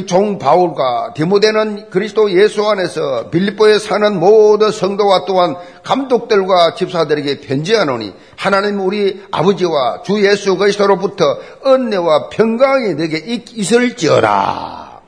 종 0.06 0.38
바울과 0.38 1.12
디모데는 1.14 1.90
그리스도 1.90 2.30
예수 2.32 2.66
안에서 2.66 3.30
빌립보에 3.30 3.78
사는 3.78 4.18
모든 4.18 4.72
성도와 4.72 5.24
또한 5.26 5.56
감독들과 5.84 6.74
집사들에게 6.74 7.40
편지하노니 7.40 8.12
하나님 8.34 8.80
우리 8.80 9.22
아버지와 9.30 10.02
주 10.02 10.24
예수 10.24 10.56
그리스도로부터 10.56 11.38
은혜와 11.64 12.28
평강이 12.30 12.94
내게 12.94 13.18
있을지어라. 13.18 15.00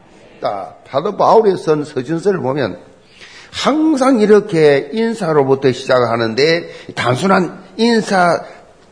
사도 0.91 1.17
바울이 1.17 1.57
쓴 1.57 1.85
서신서를 1.85 2.41
보면 2.41 2.79
항상 3.51 4.21
이렇게 4.21 4.91
인사로부터 4.93 5.73
시작하는데 5.73 6.69
단순한 6.95 7.65
인사 7.77 8.45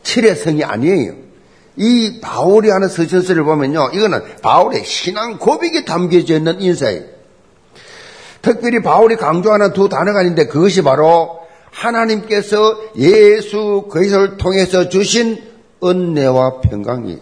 칠해성이 0.03 0.63
아니에요. 0.63 1.26
이 1.77 2.19
바울이 2.21 2.69
하는 2.69 2.89
서신서를 2.89 3.43
보면요. 3.43 3.91
이거는 3.93 4.21
바울의 4.41 4.83
신앙 4.83 5.37
고백이 5.37 5.85
담겨져 5.85 6.37
있는 6.37 6.59
인사예요. 6.59 7.03
특별히 8.41 8.81
바울이 8.81 9.15
강조하는 9.15 9.73
두 9.73 9.89
단어가 9.89 10.21
있는데 10.21 10.47
그것이 10.47 10.81
바로 10.81 11.39
하나님께서 11.71 12.77
예수 12.97 13.87
그리스도를 13.91 14.37
통해서 14.37 14.89
주신 14.89 15.43
은혜와 15.83 16.61
평강이 16.61 17.19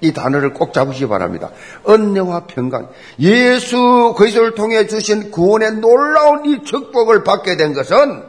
이 0.00 0.12
단어를 0.12 0.54
꼭 0.54 0.72
잡으시기 0.72 1.08
바랍니다. 1.08 1.50
은혜와 1.88 2.46
평강. 2.46 2.88
예수 3.18 4.14
그리스도를 4.16 4.54
통해 4.54 4.86
주신 4.86 5.32
구원의 5.32 5.72
놀라운 5.76 6.44
이 6.44 6.62
축복을 6.62 7.24
받게 7.24 7.56
된 7.56 7.74
것은 7.74 8.22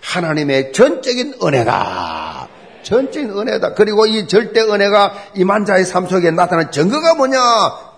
하나님의 0.00 0.72
전적인 0.72 1.34
은혜다. 1.42 2.48
전적인 2.88 3.30
은혜다. 3.30 3.74
그리고 3.74 4.06
이 4.06 4.26
절대 4.26 4.62
은혜가 4.62 5.12
임한 5.34 5.66
자의 5.66 5.84
삶 5.84 6.06
속에 6.06 6.30
나타난 6.30 6.70
증거가 6.70 7.14
뭐냐? 7.14 7.38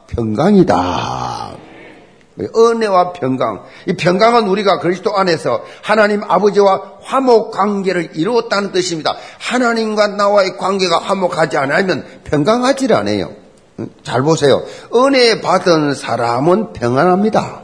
평강이다. 0.09 1.57
은혜와 2.57 3.13
평강. 3.13 3.63
이 3.87 3.93
평강은 3.93 4.49
우리가 4.49 4.81
그리스도 4.81 5.17
안에서 5.17 5.63
하나님 5.83 6.25
아버지와 6.25 6.95
화목 7.03 7.53
관계를 7.53 8.11
이루었다는 8.15 8.73
뜻입니다. 8.73 9.15
하나님과 9.39 10.09
나와의 10.09 10.57
관계가 10.57 10.99
화목하지 10.99 11.57
않으면 11.57 12.05
평강하지 12.25 12.93
않아요. 12.93 13.31
잘 14.03 14.23
보세요. 14.23 14.65
은혜 14.93 15.41
받은 15.41 15.95
사람은 15.95 16.73
평안합니다. 16.73 17.61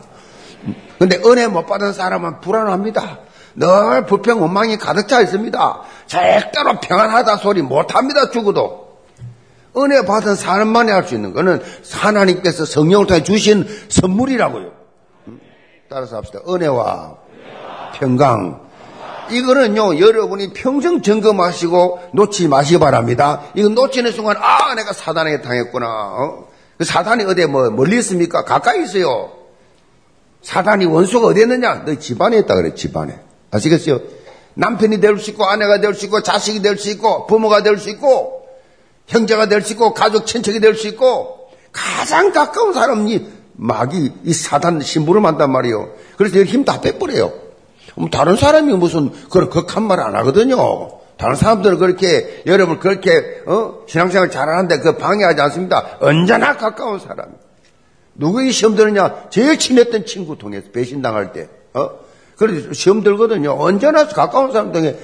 근데 1.00 1.20
은혜 1.26 1.48
못 1.48 1.66
받은 1.66 1.92
사람은 1.92 2.40
불안합니다. 2.40 3.25
늘 3.56 4.04
불평, 4.06 4.40
원망이 4.42 4.76
가득 4.76 5.08
차 5.08 5.20
있습니다. 5.20 5.80
절대로 6.06 6.78
평안하다 6.80 7.36
소리 7.38 7.62
못합니다, 7.62 8.30
죽어도. 8.30 8.86
은혜 9.78 10.04
받은 10.04 10.36
사람만이 10.36 10.90
할 10.90 11.04
수 11.04 11.14
있는 11.14 11.32
것은 11.34 11.62
하나님께서 11.92 12.64
성령을 12.64 13.06
통해 13.06 13.22
주신 13.22 13.66
선물이라고요. 13.88 14.72
따라서 15.88 16.16
합시다. 16.16 16.40
은혜와 16.48 17.16
평강. 17.94 18.66
이거는요, 19.30 19.98
여러분이 19.98 20.52
평생 20.52 21.02
점검하시고 21.02 22.10
놓지 22.12 22.48
마시기 22.48 22.78
바랍니다. 22.78 23.42
이거 23.54 23.68
놓치는 23.68 24.12
순간, 24.12 24.36
아, 24.38 24.74
내가 24.74 24.92
사단에게 24.92 25.42
당했구나. 25.42 25.86
어? 25.86 26.48
그 26.78 26.84
사단이 26.84 27.24
어디에 27.24 27.46
뭐, 27.46 27.70
멀리 27.70 27.96
있습니까? 27.98 28.44
가까이 28.44 28.82
있어요. 28.84 29.32
사단이 30.42 30.84
원수가 30.86 31.26
어디 31.26 31.40
있느냐? 31.40 31.84
너 31.84 31.94
집안에 31.96 32.38
있다 32.38 32.54
그래, 32.54 32.74
집안에. 32.74 33.18
아시겠어요? 33.50 34.00
남편이 34.54 35.00
될 35.00 35.18
수 35.18 35.30
있고, 35.30 35.44
아내가 35.44 35.80
될 35.80 35.94
수 35.94 36.06
있고, 36.06 36.22
자식이 36.22 36.62
될 36.62 36.78
수 36.78 36.88
있고, 36.90 37.26
부모가 37.26 37.62
될 37.62 37.78
수 37.78 37.90
있고, 37.90 38.46
형제가 39.06 39.46
될 39.48 39.62
수 39.62 39.72
있고, 39.74 39.92
가족, 39.94 40.26
친척이 40.26 40.60
될 40.60 40.74
수 40.74 40.88
있고, 40.88 41.50
가장 41.72 42.32
가까운 42.32 42.72
사람이 42.72 43.26
마귀, 43.54 44.12
이 44.24 44.32
사단 44.32 44.80
신부를 44.80 45.20
만단 45.20 45.50
말이요. 45.50 45.90
그래서 46.16 46.42
힘 46.42 46.64
다 46.64 46.80
빼버려요. 46.80 47.32
다른 48.10 48.36
사람이 48.36 48.72
무슨 48.74 49.10
그런 49.30 49.48
극한 49.50 49.82
말 49.84 50.00
안 50.00 50.14
하거든요. 50.16 50.90
다른 51.16 51.34
사람들은 51.34 51.78
그렇게 51.78 52.42
여러분 52.46 52.78
그렇게 52.78 53.40
어? 53.46 53.84
신앙생활 53.86 54.30
잘하는데 54.30 54.78
그 54.80 54.98
방해하지 54.98 55.40
않습니다. 55.40 55.96
언제나 56.00 56.58
가까운 56.58 56.98
사람. 56.98 57.36
누구에게 58.14 58.50
시험 58.50 58.74
들느냐? 58.76 59.28
제일 59.30 59.58
친했던 59.58 60.04
친구 60.04 60.36
통해서 60.36 60.66
배신당할 60.72 61.32
때. 61.32 61.48
어? 61.72 61.90
그래서 62.36 62.72
시험 62.72 63.02
들거든요. 63.02 63.56
언제나 63.58 64.06
가까운 64.06 64.52
사람 64.52 64.72
통해. 64.72 64.96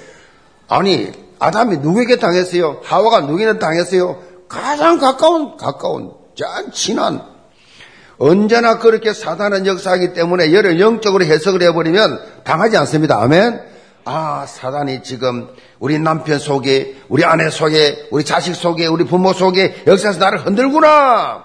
아니 0.68 1.10
아담이 1.38 1.78
누구에게 1.78 2.16
당했어요? 2.16 2.80
하와가 2.84 3.20
누구에게 3.20 3.58
당했어요? 3.58 4.22
가장 4.48 4.98
가까운 4.98 5.56
가까운 5.56 6.12
짠 6.36 6.70
친한 6.72 7.22
언제나 8.18 8.78
그렇게 8.78 9.12
사단은 9.12 9.66
역사하기 9.66 10.12
때문에 10.12 10.52
여러 10.52 10.78
영적으로 10.78 11.24
해석을 11.24 11.62
해버리면 11.62 12.44
당하지 12.44 12.76
않습니다. 12.76 13.20
아멘. 13.20 13.60
아, 14.04 14.46
사단이 14.46 15.02
지금 15.02 15.48
우리 15.78 15.98
남편 15.98 16.38
속에, 16.38 16.96
우리 17.08 17.24
아내 17.24 17.50
속에, 17.50 18.08
우리 18.10 18.24
자식 18.24 18.54
속에, 18.54 18.86
우리 18.86 19.04
부모 19.04 19.32
속에 19.32 19.82
역사에서 19.86 20.18
나를 20.18 20.44
흔들구나. 20.46 21.44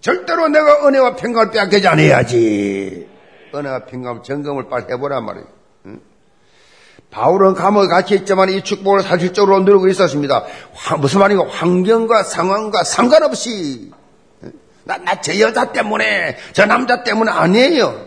절대로 0.00 0.48
내가 0.48 0.86
은혜와 0.86 1.16
평강을 1.16 1.50
빼앗기지 1.50 1.88
않아야지. 1.88 3.15
은혜와 3.54 3.84
평강 3.86 4.22
점검을 4.22 4.68
빨리 4.68 4.84
해보란 4.90 5.24
말이에요. 5.24 5.46
응? 5.86 6.00
바울은 7.10 7.54
감옥에 7.54 7.86
같이 7.86 8.14
있지만 8.14 8.50
이 8.50 8.62
축복을 8.62 9.02
사실적으로 9.02 9.60
누리고 9.60 9.88
있었습니다. 9.88 10.44
무슨 10.98 11.20
말이고 11.20 11.44
환경과 11.44 12.22
상황과 12.24 12.84
상관없이 12.84 13.90
나, 14.86 14.96
나, 14.98 15.20
저 15.20 15.36
여자 15.40 15.72
때문에, 15.72 16.36
저 16.52 16.64
남자 16.64 17.02
때문에 17.02 17.30
아니에요. 17.32 18.06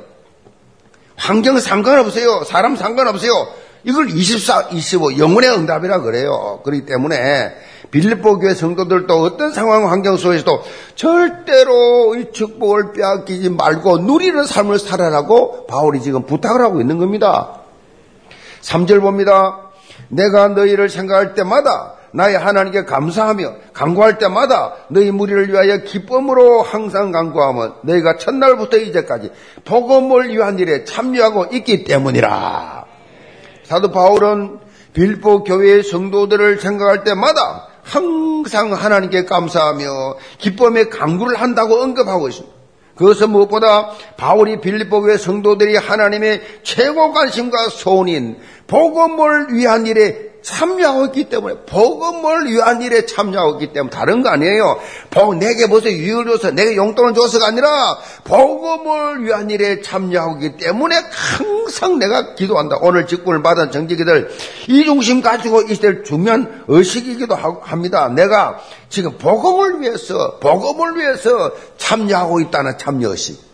환경 1.18 1.60
상관없어요. 1.60 2.46
사람 2.46 2.78
상관없어요. 2.78 3.54
이걸 3.84 4.10
24, 4.10 4.70
25, 4.72 5.18
영혼의 5.18 5.50
응답이라 5.52 6.00
그래요. 6.00 6.62
그렇기 6.64 6.86
때문에 6.86 7.54
빌립보 7.92 8.40
교회 8.40 8.54
성도들도 8.54 9.14
어떤 9.14 9.52
상황 9.52 9.90
환경 9.90 10.18
속에서도 10.18 10.64
절대로 10.96 12.16
이 12.16 12.32
축복을 12.32 12.94
빼앗기지 12.94 13.50
말고 13.50 14.00
누리는 14.00 14.44
삶을 14.46 14.78
살아라고 14.80 15.66
바울이 15.66 16.02
지금 16.02 16.24
부탁을 16.24 16.62
하고 16.62 16.82
있는 16.82 16.98
겁니다. 16.98 17.62
3절 18.62 19.02
봅니다. 19.02 19.70
내가 20.10 20.50
너희를 20.50 20.90
생각할 20.90 21.34
때마다 21.34 21.96
나의 22.12 22.38
하나님께 22.38 22.86
감사하며 22.86 23.54
간구할 23.74 24.18
때마다 24.18 24.74
너희 24.90 25.12
무리를 25.12 25.50
위하여 25.50 25.78
기쁨으로 25.78 26.64
항상 26.64 27.12
간구하면 27.12 27.76
너희가 27.84 28.18
첫날부터 28.18 28.78
이제까지 28.78 29.32
복음을 29.66 30.30
위한 30.30 30.58
일에 30.58 30.86
참여하고 30.86 31.48
있기 31.54 31.84
때문이라. 31.84 32.86
사도 33.64 33.92
바울은 33.92 34.60
빌보 34.94 35.44
교회의 35.44 35.84
성도들을 35.84 36.60
생각할 36.60 37.04
때마다 37.04 37.69
항상 37.90 38.74
하나님께 38.74 39.26
감사하며 39.26 40.18
기쁨의 40.38 40.90
간구를 40.90 41.42
한다고 41.42 41.82
언급하고 41.82 42.30
있습니다. 42.30 42.60
그것은 42.96 43.30
무엇보다 43.32 43.92
바울이 44.18 44.60
빌립보 44.60 45.02
교회 45.02 45.18
성도들이 45.18 45.78
하나님의 45.78 46.42
최고 46.64 47.14
관심과 47.14 47.70
소원인 47.70 48.38
복음을 48.68 49.54
위한 49.54 49.88
일에 49.88 50.29
참여하고 50.42 51.06
있기 51.08 51.26
때문에 51.26 51.56
복음을 51.66 52.48
위한 52.52 52.82
일에 52.82 53.06
참여하고 53.06 53.54
있기 53.54 53.74
때문에 53.74 53.90
다른 53.90 54.24
거 54.24 54.30
아니에요. 54.30 54.80
복 55.10 55.36
내게 55.36 55.68
무슨 55.68 55.92
유익을 55.92 56.26
줘서 56.26 56.52
내게 56.52 56.76
용돈을 56.76 57.14
줘서가 57.14 57.48
아니라 57.48 57.98
복음을 58.24 59.24
위한 59.24 59.50
일에 59.50 59.82
참여하고 59.82 60.38
있기 60.44 60.58
때문에 60.58 60.96
항상 61.12 62.00
내가 62.00 62.36
기도한다. 62.36 62.78
오늘 62.82 63.08
직분을 63.08 63.44
받은 63.44 63.72
정직이들 63.72 64.30
이 64.68 64.86
중심 64.86 65.22
가지고 65.22 65.64
있을 65.64 66.04
중요한 66.04 66.64
의식이기도 66.68 67.36
합니다. 67.36 68.08
내가 68.10 68.60
지금 68.90 69.18
복음을 69.18 69.82
위해서 69.82 70.38
복음을 70.40 70.98
위해서 70.98 71.52
참여하고 71.78 72.40
있다는 72.42 72.78
참여의식. 72.78 73.49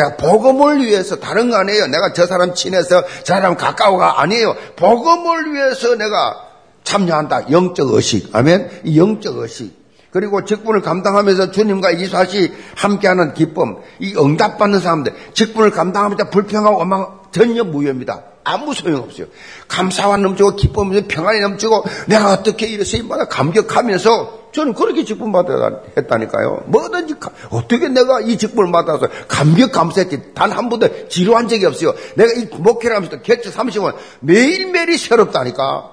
내가 0.00 0.16
복음을 0.16 0.84
위해서 0.84 1.16
다른 1.16 1.50
거 1.50 1.56
아니에요. 1.56 1.86
내가 1.88 2.12
저 2.12 2.26
사람 2.26 2.54
친해서 2.54 3.04
저 3.22 3.34
사람 3.34 3.56
가까워가 3.56 4.22
아니에요. 4.22 4.56
복음을 4.76 5.52
위해서 5.52 5.94
내가 5.96 6.48
참여한다. 6.84 7.50
영적 7.50 7.92
의식. 7.92 8.34
아멘. 8.34 8.82
이 8.84 8.98
영적 8.98 9.36
의식. 9.38 9.79
그리고 10.10 10.44
직분을 10.44 10.80
감당하면서 10.82 11.52
주님과 11.52 11.92
이사시 11.92 12.52
함께하는 12.76 13.34
기쁨. 13.34 13.76
이 14.00 14.14
응답받는 14.16 14.80
사람들. 14.80 15.12
직분을 15.34 15.70
감당하면서 15.70 16.30
불평하고 16.30 16.78
원망 16.78 17.20
전혀 17.30 17.62
무효입니다. 17.62 18.24
아무 18.42 18.74
소용없어요. 18.74 19.26
감사와 19.68 20.16
넘치고 20.16 20.56
기쁨이 20.56 21.02
평안이 21.06 21.40
넘치고 21.40 21.84
내가 22.08 22.32
어떻게 22.32 22.66
이래서 22.66 22.96
이마다 22.96 23.26
감격하면서 23.26 24.40
저는 24.52 24.74
그렇게 24.74 25.04
직분 25.04 25.30
받아 25.30 25.52
했다니까요. 25.96 26.64
뭐든지 26.66 27.14
어떻게 27.50 27.88
내가 27.88 28.20
이 28.20 28.36
직분을 28.36 28.72
받아서 28.72 29.06
감격 29.28 29.70
감사했지 29.70 30.34
단 30.34 30.50
한 30.50 30.68
번도 30.68 31.08
지루한 31.08 31.46
적이 31.46 31.66
없어요. 31.66 31.94
내가 32.16 32.32
이 32.32 32.46
목회를 32.50 32.96
하면서 32.96 33.20
개체 33.22 33.50
30원 33.50 33.94
매일매일이 34.20 34.98
새롭다니까. 34.98 35.92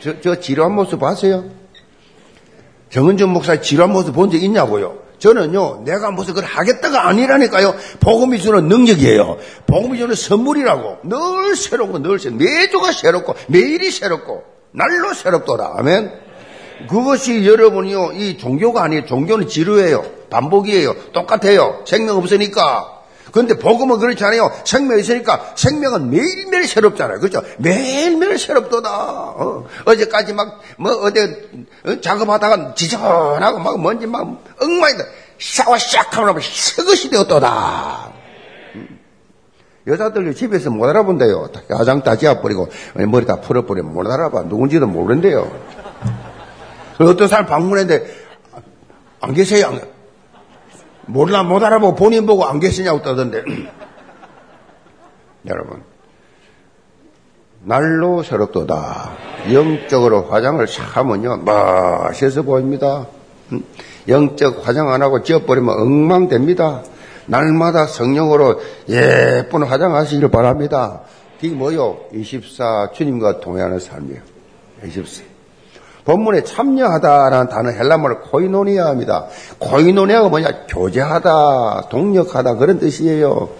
저, 0.00 0.20
저 0.20 0.40
지루한 0.40 0.72
모습 0.74 1.00
봤어요? 1.00 1.44
정은준 2.90 3.28
목사의 3.30 3.62
지루한 3.62 3.92
모습 3.92 4.14
본 4.14 4.30
적 4.30 4.42
있냐고요? 4.42 4.96
저는요, 5.18 5.82
내가 5.84 6.12
무슨 6.12 6.34
그걸 6.34 6.48
하겠다가 6.48 7.08
아니라니까요. 7.08 7.74
복음이 7.98 8.38
주는 8.38 8.68
능력이에요. 8.68 9.36
복음이 9.66 9.98
주는 9.98 10.14
선물이라고. 10.14 10.98
늘 11.04 11.56
새롭고, 11.56 11.98
늘 11.98 12.20
새롭고, 12.20 12.44
매주가 12.44 12.92
새롭고, 12.92 13.34
매일이 13.48 13.90
새롭고, 13.90 14.44
날로 14.70 15.12
새롭더라. 15.14 15.74
아멘. 15.78 16.12
그것이 16.88 17.44
여러분이요, 17.44 18.12
이 18.12 18.38
종교가 18.38 18.84
아니에요. 18.84 19.06
종교는 19.06 19.48
지루해요. 19.48 20.04
반복이에요. 20.30 20.94
똑같아요. 21.12 21.82
생명 21.84 22.16
없으니까. 22.18 22.97
그런데 23.38 23.54
복음은 23.54 24.00
그렇지 24.00 24.24
않아요. 24.24 24.50
생명이 24.64 25.00
있으니까 25.00 25.52
생명은 25.54 26.10
매일매일 26.10 26.66
새롭잖아요. 26.66 27.20
그렇죠? 27.20 27.40
매일매일 27.58 28.36
새롭도다. 28.36 28.90
어. 28.90 29.64
제까지 29.96 30.32
막, 30.32 30.60
뭐, 30.76 30.90
어디, 31.04 31.20
어, 31.84 32.00
작업하다가 32.00 32.74
지저하고 32.74 33.60
막 33.60 33.80
먼지 33.80 34.06
막 34.08 34.42
엉망이다. 34.60 35.04
샤워 35.38 35.76
샥 35.76 36.10
하면 36.10 36.40
새것이 36.42 37.10
되었도다. 37.10 38.12
음. 38.74 38.98
여자들 39.86 40.34
집에서 40.34 40.70
못 40.70 40.88
알아본대요. 40.88 41.48
야장 41.70 42.02
다 42.02 42.16
지어버리고 42.16 42.68
머리 43.06 43.24
다 43.24 43.40
풀어버리면 43.40 43.94
못 43.94 44.04
알아봐. 44.10 44.42
누군지도 44.42 44.88
모른대요. 44.88 45.48
어떤 46.98 47.28
사람 47.28 47.46
방문했는데 47.46 48.04
안 49.20 49.32
계세요. 49.32 49.78
안, 51.08 51.12
몰라 51.12 51.42
못 51.42 51.62
알아보고 51.62 51.96
본인 51.96 52.26
보고 52.26 52.44
안 52.44 52.60
계시냐고 52.60 53.02
떠던데 53.02 53.44
여러분 55.46 55.82
날로 57.62 58.22
새롭도다 58.22 59.12
영적으로 59.52 60.24
화장을 60.24 60.66
싹 60.66 60.96
하면요 60.96 61.38
멋있어 61.38 62.42
보입니다 62.42 63.06
음, 63.52 63.64
영적 64.08 64.66
화장 64.66 64.92
안 64.92 65.02
하고 65.02 65.22
지어버리면 65.22 65.80
엉망됩니다 65.80 66.82
날마다 67.28 67.86
성령으로 67.86 68.60
예쁜 68.88 69.62
화장하시기를 69.62 70.30
바랍니다. 70.30 71.02
이게 71.40 71.54
뭐요? 71.54 72.00
24 72.12 72.90
주님과 72.94 73.40
동행하는 73.40 73.78
삶이에요. 73.78 74.20
24. 74.84 75.27
본문에 76.08 76.42
참여하다라는 76.42 77.50
단어 77.50 77.68
헬라말로 77.68 78.20
코이노니아입니다. 78.20 79.26
코이노니아가 79.58 80.30
뭐냐? 80.30 80.64
교제하다, 80.66 81.88
동력하다 81.90 82.54
그런 82.54 82.78
뜻이에요. 82.78 83.50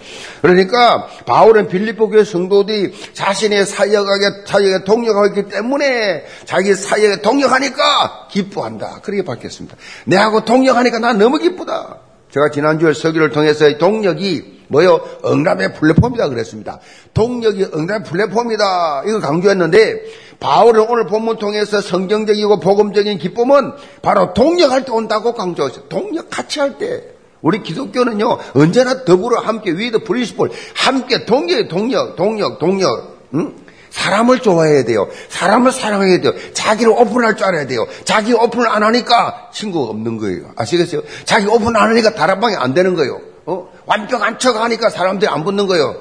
그러니까 0.41 1.05
바울은 1.27 1.67
빌립보 1.67 2.09
교회 2.09 2.23
성도들이 2.23 3.13
자신의 3.13 3.67
사역에 3.67 4.45
사역에 4.47 4.83
동력하고 4.83 5.27
있기 5.27 5.49
때문에 5.49 6.23
자기 6.45 6.73
사역에 6.73 7.21
동력하니까 7.21 8.29
기뻐한다. 8.31 9.01
그렇게 9.03 9.23
밝혔습니다. 9.23 9.77
내하고 10.05 10.43
동역하니까 10.43 10.97
난 10.97 11.19
너무 11.19 11.37
기쁘다. 11.37 11.97
제가 12.31 12.49
지난주에 12.49 12.93
설교를 12.93 13.29
통해서 13.29 13.77
동역이 13.77 14.59
뭐요? 14.69 15.01
응답의 15.25 15.73
플랫폼이다 15.73 16.29
그랬습니다. 16.29 16.79
동역이 17.13 17.69
응답의 17.75 18.03
플랫폼이다. 18.03 19.03
이거 19.07 19.19
강조했는데 19.19 20.01
바울은 20.39 20.87
오늘 20.89 21.05
본문 21.05 21.37
통해서 21.37 21.81
성경적이고 21.81 22.59
복음적인 22.59 23.17
기쁨은 23.17 23.73
바로 24.01 24.33
동역할 24.33 24.85
때 24.85 24.91
온다고 24.91 25.33
강조했어요. 25.33 25.85
동역 25.89 26.29
같이 26.29 26.59
할 26.59 26.77
때. 26.77 27.03
우리 27.41 27.63
기독교는요, 27.63 28.37
언제나 28.53 29.05
더불어 29.05 29.39
함께 29.39 29.71
with 29.71 30.03
principle, 30.03 30.51
함께 30.75 31.25
동역, 31.25 31.69
동역, 31.69 32.15
동역, 32.17 32.59
동역, 32.59 33.17
응? 33.33 33.55
사람을 33.91 34.39
좋아해야 34.39 34.83
돼요. 34.83 35.07
사람을 35.29 35.71
사랑해야 35.71 36.21
돼요. 36.21 36.33
자기를 36.53 36.91
오픈할 36.91 37.37
줄 37.37 37.47
알아야 37.47 37.65
돼요. 37.65 37.87
자기 38.03 38.33
오픈을 38.33 38.67
안 38.67 38.83
하니까 38.83 39.49
친구가 39.53 39.89
없는 39.89 40.17
거예요. 40.17 40.51
아시겠어요? 40.57 41.01
자기 41.25 41.47
오픈 41.47 41.75
안 41.75 41.89
하니까 41.89 42.13
다락방이 42.13 42.55
안 42.55 42.73
되는 42.73 42.93
거예요. 42.95 43.21
어? 43.45 43.69
완벽한 43.85 44.37
척 44.37 44.57
하니까 44.57 44.89
사람들이 44.89 45.29
안 45.29 45.43
붙는 45.43 45.65
거예요. 45.67 45.95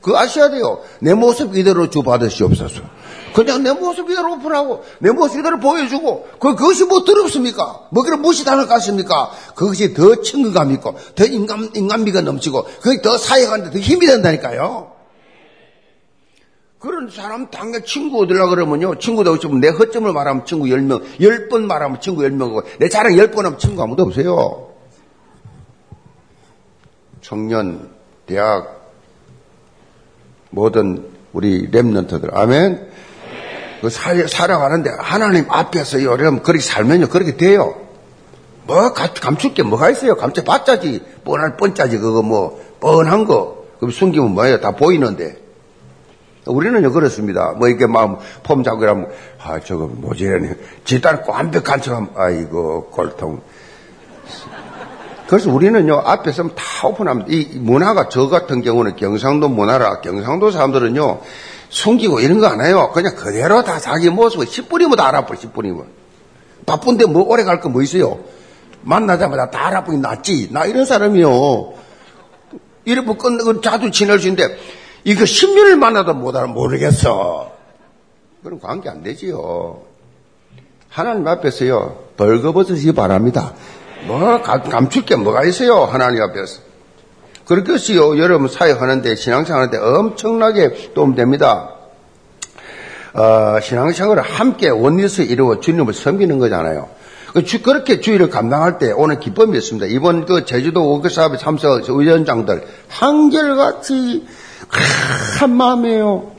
그거 0.00 0.18
아셔야 0.18 0.50
돼요. 0.50 0.80
내 1.00 1.14
모습 1.14 1.56
이대로 1.56 1.90
주 1.90 2.02
받으시옵소서. 2.02 2.82
그냥 3.34 3.62
내 3.62 3.72
모습 3.72 4.10
이대로 4.10 4.34
오픈하고 4.34 4.84
내 4.98 5.10
모습 5.10 5.40
이대로 5.40 5.58
보여주고 5.58 6.28
그, 6.38 6.54
그것이 6.54 6.84
뭐 6.84 7.04
더럽습니까? 7.04 7.88
뭐기를 7.90 8.18
무시당할 8.18 8.66
것 8.66 8.74
같습니까? 8.74 9.30
그것이 9.54 9.94
더 9.94 10.20
친근감 10.20 10.72
있고 10.72 10.96
더 11.14 11.24
인간, 11.24 11.70
인간미가 11.74 12.22
넘치고 12.22 12.64
그게 12.82 13.02
더 13.02 13.16
사역하는데 13.18 13.70
더 13.70 13.78
힘이 13.78 14.06
된다니까요. 14.06 14.92
그런 16.78 17.10
사람 17.10 17.50
당연 17.50 17.84
친구 17.84 18.22
얻으려 18.22 18.48
그러면요. 18.48 18.98
친구도 18.98 19.32
없으면 19.32 19.60
내 19.60 19.68
허점을 19.68 20.10
말하면 20.10 20.46
친구 20.46 20.64
10명, 20.64 21.02
10번 21.20 21.64
말하면 21.64 22.00
친구 22.00 22.22
10명이고 22.22 22.64
내 22.78 22.88
자랑 22.88 23.12
10번 23.12 23.42
하면 23.42 23.58
친구 23.58 23.82
아무도 23.82 24.04
없어요. 24.04 24.70
청년, 27.20 27.90
대학, 28.24 28.80
모든 30.50 31.10
우리 31.32 31.70
랩런트들 31.70 32.34
아멘. 32.34 32.89
그 33.80 33.88
살, 33.88 34.28
살아가는데 34.28 34.90
하나님 34.98 35.46
앞에서 35.48 36.02
여러분 36.02 36.42
그렇게 36.42 36.62
살면요 36.62 37.08
그렇게 37.08 37.36
돼요. 37.36 37.74
뭐 38.64 38.92
감출 38.92 39.54
게 39.54 39.62
뭐가 39.62 39.90
있어요? 39.90 40.16
감춰 40.16 40.44
봤자지 40.44 41.02
뻔할 41.24 41.56
뻔짜지 41.56 41.98
그거 41.98 42.22
뭐 42.22 42.60
뻔한 42.80 43.24
거. 43.24 43.64
그럼 43.78 43.90
숨기면 43.90 44.32
뭐예요? 44.32 44.60
다 44.60 44.72
보이는데. 44.72 45.38
우리는요 46.46 46.92
그렇습니다. 46.92 47.52
뭐 47.56 47.68
이렇게 47.68 47.86
마음 47.86 48.16
폼 48.42 48.62
잡고 48.62 48.82
이러면 48.82 49.08
아 49.42 49.60
저거 49.60 49.86
뭐지? 49.86 50.28
집단 50.84 51.22
완벽한 51.26 51.80
척하면 51.80 52.10
아이고 52.16 52.86
골통. 52.90 53.40
그래서 55.26 55.50
우리는요 55.50 56.02
앞에서 56.04 56.48
다 56.48 56.88
오픈합니다. 56.88 57.28
이 57.30 57.58
문화가 57.58 58.08
저 58.08 58.28
같은 58.28 58.62
경우는 58.62 58.96
경상도 58.96 59.48
문화라 59.48 60.00
경상도 60.00 60.50
사람들은요 60.50 61.20
숨기고 61.70 62.20
이런 62.20 62.40
거 62.40 62.46
안 62.48 62.60
해요. 62.64 62.90
그냥 62.92 63.14
그대로 63.14 63.62
다 63.62 63.78
자기 63.78 64.10
모습을 64.10 64.46
10분이면 64.46 64.96
다 64.96 65.08
알아버려, 65.08 65.38
10분이면. 65.40 65.84
바쁜데 66.66 67.06
뭐 67.06 67.22
오래 67.22 67.42
갈 67.44 67.60
거 67.60 67.68
뭐 67.68 67.80
있어요? 67.82 68.18
만나자마자 68.82 69.50
다 69.50 69.66
알아보기 69.68 69.98
낫지. 69.98 70.48
나 70.52 70.66
이런 70.66 70.84
사람이요. 70.84 71.74
이러고 72.84 73.14
끝내고 73.14 73.60
자주 73.60 73.90
지낼 73.90 74.18
수 74.18 74.28
있는데, 74.28 74.56
이거 75.04 75.24
10년을 75.24 75.76
만나도 75.76 76.14
못 76.14 76.34
알아, 76.34 76.46
모르겠어. 76.46 77.52
그럼 78.42 78.58
관계 78.58 78.88
안 78.88 79.02
되지요. 79.02 79.82
하나님 80.88 81.26
앞에서요, 81.28 81.98
벌거벗으시기 82.16 82.92
바랍니다. 82.92 83.52
뭐, 84.06 84.40
감출 84.42 85.04
게 85.04 85.14
뭐가 85.14 85.44
있어요, 85.44 85.84
하나님 85.84 86.22
앞에서. 86.22 86.62
그렇겠어요. 87.50 88.16
여러분 88.18 88.46
사역하는데 88.46 89.16
신앙생활 89.16 89.62
하는데 89.62 89.78
엄청나게 89.78 90.92
도움됩니다. 90.94 91.70
어, 93.12 93.58
신앙생활을 93.60 94.22
함께 94.22 94.68
원리서 94.68 95.24
이루어 95.24 95.58
주님을 95.58 95.92
섬기는 95.92 96.38
거잖아요. 96.38 96.88
그 97.34 97.42
그렇게 97.60 98.00
주의를 98.00 98.30
감당할 98.30 98.78
때 98.78 98.92
오늘 98.92 99.18
기쁨이 99.18 99.58
있습니다. 99.58 99.86
이번 99.86 100.26
그 100.26 100.44
제주도 100.44 100.88
워크사업에 100.90 101.38
참석 101.38 101.88
의원장들 101.88 102.62
한결같이 102.88 104.26
한 105.40 105.56
마음이에요. 105.56 106.30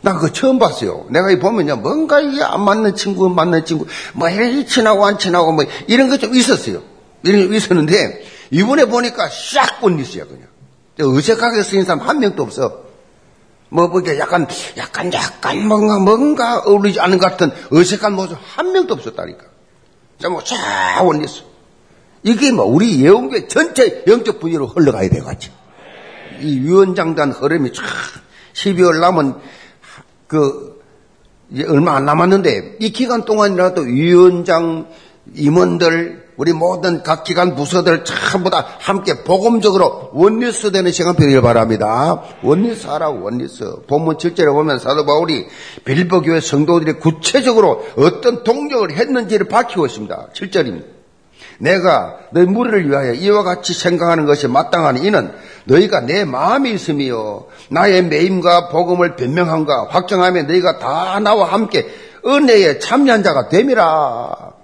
난 0.00 0.14
그거 0.14 0.32
처음 0.32 0.58
봤어요. 0.58 1.04
내가 1.10 1.30
이 1.30 1.38
보면요. 1.38 1.76
뭔가 1.76 2.20
이게 2.20 2.42
안 2.42 2.64
맞는 2.64 2.96
친구, 2.96 3.28
맞는 3.28 3.66
친구, 3.66 3.86
뭐, 4.14 4.30
이 4.30 4.66
친하고 4.66 5.04
안 5.06 5.18
친하고 5.18 5.52
뭐, 5.52 5.64
이런 5.86 6.08
거 6.08 6.16
좀 6.16 6.34
있었어요. 6.34 6.80
이런 7.22 7.48
거 7.48 7.54
있었는데, 7.54 8.24
이번에 8.52 8.84
보니까 8.84 9.28
싹 9.28 9.80
본리스야, 9.80 10.26
그냥. 10.26 10.46
어색하게 11.00 11.62
쓰인 11.62 11.84
사람 11.84 12.06
한 12.06 12.20
명도 12.20 12.42
없어. 12.42 12.82
뭐, 13.70 13.88
뭐, 13.88 14.00
이게 14.00 14.18
약간, 14.18 14.46
약간, 14.76 15.10
약간 15.14 15.66
뭔가, 15.66 15.98
뭔가 15.98 16.58
어울리지 16.60 17.00
않은 17.00 17.16
것 17.16 17.30
같은 17.30 17.50
어색한 17.72 18.12
모습 18.12 18.36
한 18.40 18.72
명도 18.72 18.92
없었다니까. 18.92 19.44
자, 20.18 20.28
뭐, 20.28 20.44
쫙 20.44 21.00
원리스. 21.02 21.42
이게 22.22 22.52
뭐, 22.52 22.66
우리 22.66 23.02
예언교회 23.02 23.48
전체 23.48 24.04
영적 24.06 24.38
분위기로 24.38 24.66
흘러가야 24.66 25.08
돼가지이 25.08 25.50
위원장단 26.42 27.32
흐름이 27.32 27.72
쫙 27.72 27.82
12월 28.52 29.00
남은 29.00 29.34
그, 30.26 30.82
얼마 31.66 31.96
안 31.96 32.04
남았는데, 32.04 32.76
이 32.80 32.92
기간 32.92 33.24
동안이라도 33.24 33.80
위원장, 33.82 34.88
임원들, 35.34 36.21
우리 36.36 36.52
모든 36.52 37.02
각 37.02 37.24
기관 37.24 37.54
부서들 37.54 38.04
전부 38.04 38.48
다 38.50 38.64
함께 38.78 39.22
복음적으로 39.22 40.10
원리스 40.12 40.72
되는 40.72 40.90
시간 40.90 41.14
되길 41.14 41.42
바랍니다. 41.42 42.22
원리스 42.42 42.86
하라고 42.86 43.22
원리스. 43.22 43.64
본문 43.86 44.16
7절에 44.16 44.46
보면 44.52 44.78
사도 44.78 45.04
바울이 45.04 45.46
빌보 45.84 46.22
교회 46.22 46.40
성도들이 46.40 46.94
구체적으로 46.94 47.84
어떤 47.96 48.44
동력을 48.44 48.90
했는지를 48.90 49.48
밝히고 49.48 49.86
있습니다. 49.86 50.28
7절입니다. 50.34 50.84
내가 51.58 52.16
너희 52.32 52.46
무리를 52.46 52.88
위하여 52.88 53.12
이와 53.12 53.42
같이 53.42 53.74
생각하는 53.74 54.26
것이 54.26 54.48
마땅하니 54.48 55.06
이는 55.06 55.32
너희가 55.64 56.00
내 56.00 56.24
마음이 56.24 56.72
있으며 56.72 57.44
나의 57.68 58.04
매임과 58.04 58.68
복음을 58.70 59.16
변명함과 59.16 59.88
확정하며 59.90 60.44
너희가 60.44 60.78
다 60.78 61.20
나와 61.20 61.52
함께 61.52 61.86
은혜에 62.26 62.78
참여한 62.78 63.22
자가 63.22 63.48
됨이라. 63.48 64.61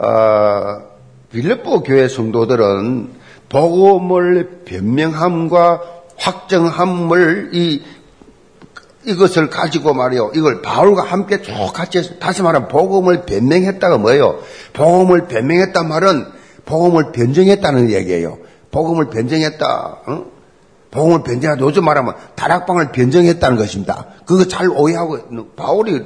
어, 0.00 0.82
빌립보 1.30 1.82
교회 1.82 2.08
성도들은 2.08 3.10
복음을 3.50 4.62
변명함과 4.64 5.82
확정함을 6.16 7.50
이 7.52 7.82
이것을 9.04 9.48
가지고 9.48 9.94
말이요. 9.94 10.32
이걸 10.34 10.62
바울과 10.62 11.02
함께 11.02 11.40
쭉 11.40 11.52
같이 11.72 11.98
해서 11.98 12.14
다시 12.18 12.42
말하면 12.42 12.68
복음을 12.68 13.24
변명했다가 13.24 13.98
뭐예요? 13.98 14.40
복음을 14.72 15.26
변명했단 15.26 15.88
말은 15.88 16.26
복음을 16.66 17.12
변정했다는 17.12 17.90
얘기예요. 17.90 18.38
복음을 18.70 19.08
변정했다. 19.08 19.98
응? 20.08 20.24
복음을 20.90 21.22
변정하다. 21.22 21.62
요즘 21.62 21.84
말하면 21.84 22.14
다락방을 22.34 22.92
변정했다는 22.92 23.56
것입니다. 23.56 24.06
그거 24.26 24.44
잘 24.46 24.68
오해하고 24.68 25.46
바울이 25.56 26.02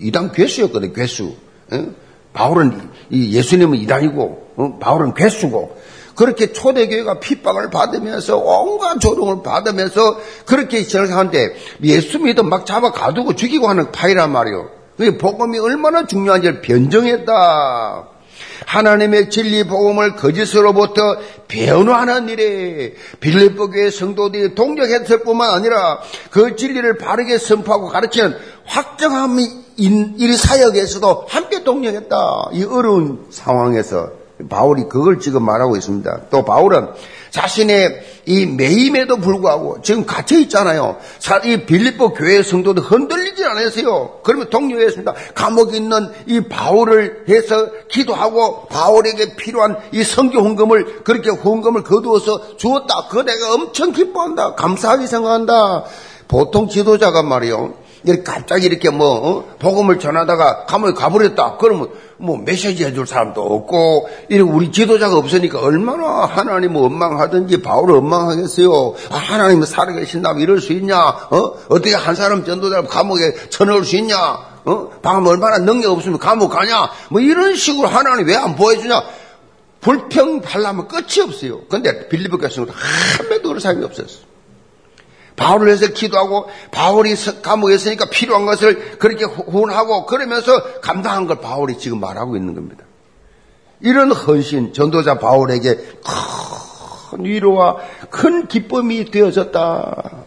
이단 0.00 0.32
괴수였거든. 0.32 0.92
괴수. 0.92 1.34
응? 1.72 1.94
바울은 2.34 2.90
예수님은 3.10 3.78
이단이고 3.78 4.48
어? 4.56 4.78
바울은 4.78 5.14
괴수고 5.14 5.76
그렇게 6.14 6.52
초대교회가 6.52 7.20
핍박을 7.20 7.70
받으면서 7.70 8.36
온갖 8.36 9.00
조롱을 9.00 9.42
받으면서 9.42 10.18
그렇게 10.46 10.82
시작하는데 10.82 11.54
예수 11.82 12.18
믿어 12.18 12.42
막 12.42 12.66
잡아 12.66 12.92
가두고 12.92 13.34
죽이고 13.34 13.66
하는 13.66 13.90
파이란 13.90 14.30
말이요. 14.30 14.70
그 14.96 15.16
복음이 15.18 15.58
얼마나 15.58 16.06
중요한지를 16.06 16.60
변정했다. 16.60 18.08
하나님의 18.66 19.30
진리 19.30 19.64
복음을 19.64 20.14
거짓으로부터 20.14 21.16
변화하는 21.48 22.28
일에 22.28 22.94
빌립보 23.20 23.70
교회 23.70 23.90
성도들이 23.90 24.54
동력했을 24.54 25.22
뿐만 25.22 25.50
아니라 25.50 26.00
그 26.30 26.56
진리를 26.56 26.96
바르게 26.98 27.38
선포하고 27.38 27.88
가르치는 27.88 28.36
확정함이 28.64 29.63
일 29.76 30.36
사역에서도 30.36 31.26
함께 31.28 31.64
동력했다. 31.64 32.50
이 32.52 32.64
어려운 32.64 33.26
상황에서 33.30 34.10
바울이 34.48 34.84
그걸 34.88 35.20
지금 35.20 35.44
말하고 35.44 35.76
있습니다. 35.76 36.22
또 36.30 36.44
바울은 36.44 36.88
자신의 37.30 38.02
이 38.26 38.46
매임에도 38.46 39.16
불구하고 39.16 39.78
지금 39.82 40.06
갇혀 40.06 40.38
있잖아요. 40.38 40.96
이 41.44 41.64
빌립보 41.66 42.14
교회 42.14 42.42
성도도 42.42 42.82
흔들리지 42.82 43.44
않았어요. 43.44 44.20
그러면 44.22 44.50
동료했습니다. 44.50 45.14
감옥에 45.34 45.76
있는 45.76 46.10
이 46.26 46.40
바울을 46.42 47.24
해서 47.28 47.68
기도하고 47.88 48.66
바울에게 48.66 49.36
필요한 49.36 49.76
이 49.92 50.02
성교 50.02 50.40
헌금을 50.40 51.04
그렇게 51.04 51.30
헌금을 51.30 51.82
거두어서 51.82 52.56
주었다. 52.56 53.06
그거 53.08 53.22
내가 53.22 53.54
엄청 53.54 53.92
기뻐한다. 53.92 54.54
감사하게 54.54 55.06
생각한다. 55.06 55.84
보통 56.28 56.68
지도자가 56.68 57.22
말이요. 57.22 57.83
이렇게 58.04 58.22
갑자기 58.22 58.66
이렇게 58.66 58.90
뭐 58.90 59.08
어? 59.30 59.44
복음을 59.58 59.98
전하다가 59.98 60.66
감옥에 60.66 60.92
가버렸다. 60.92 61.56
그러면 61.58 61.88
뭐 62.16 62.36
메시지 62.38 62.84
해줄 62.84 63.06
사람도 63.06 63.40
없고 63.42 64.08
이렇게 64.28 64.50
우리 64.50 64.70
지도자가 64.70 65.16
없으니까 65.16 65.60
얼마나 65.60 66.26
하나님을 66.26 66.80
원망하든지 66.80 67.62
바울을 67.62 67.94
원망하겠어요. 67.96 68.94
아, 69.10 69.16
하나님은 69.16 69.66
살아계신다면 69.66 70.40
이럴 70.42 70.60
수 70.60 70.72
있냐? 70.74 70.98
어? 70.98 71.36
어떻게 71.68 71.94
한 71.94 72.14
사람 72.14 72.44
전도자를 72.44 72.88
감옥에 72.88 73.32
쳐넣을 73.50 73.84
수 73.84 73.96
있냐? 73.96 74.16
어? 74.66 74.90
방금 75.02 75.26
얼마나 75.26 75.58
능력 75.58 75.92
없으면 75.92 76.18
감옥 76.18 76.50
가냐? 76.50 76.90
뭐 77.10 77.20
이런 77.20 77.54
식으로 77.56 77.88
하나님 77.88 78.26
왜 78.26 78.36
안 78.36 78.54
보여주냐? 78.56 79.02
불평하려면 79.80 80.88
끝이 80.88 81.20
없어요. 81.22 81.62
근데 81.68 82.08
빌리보 82.08 82.38
교수는 82.38 82.68
한 82.70 83.28
명도 83.28 83.48
그런 83.48 83.60
사람이 83.60 83.84
없었어. 83.84 84.20
바울을 85.36 85.68
해서 85.68 85.88
기도하고 85.88 86.48
바울이 86.70 87.14
감옥에 87.42 87.74
있으니까 87.74 88.08
필요한 88.08 88.46
것을 88.46 88.98
그렇게 88.98 89.24
후원하고 89.24 90.06
그러면서 90.06 90.80
감당한 90.80 91.26
걸 91.26 91.40
바울이 91.40 91.78
지금 91.78 92.00
말하고 92.00 92.36
있는 92.36 92.54
겁니다. 92.54 92.84
이런 93.80 94.12
헌신 94.12 94.72
전도자 94.72 95.18
바울에게 95.18 95.74
큰 95.74 97.24
위로와 97.24 97.76
큰 98.10 98.46
기쁨이 98.46 99.10
되어졌다. 99.10 100.24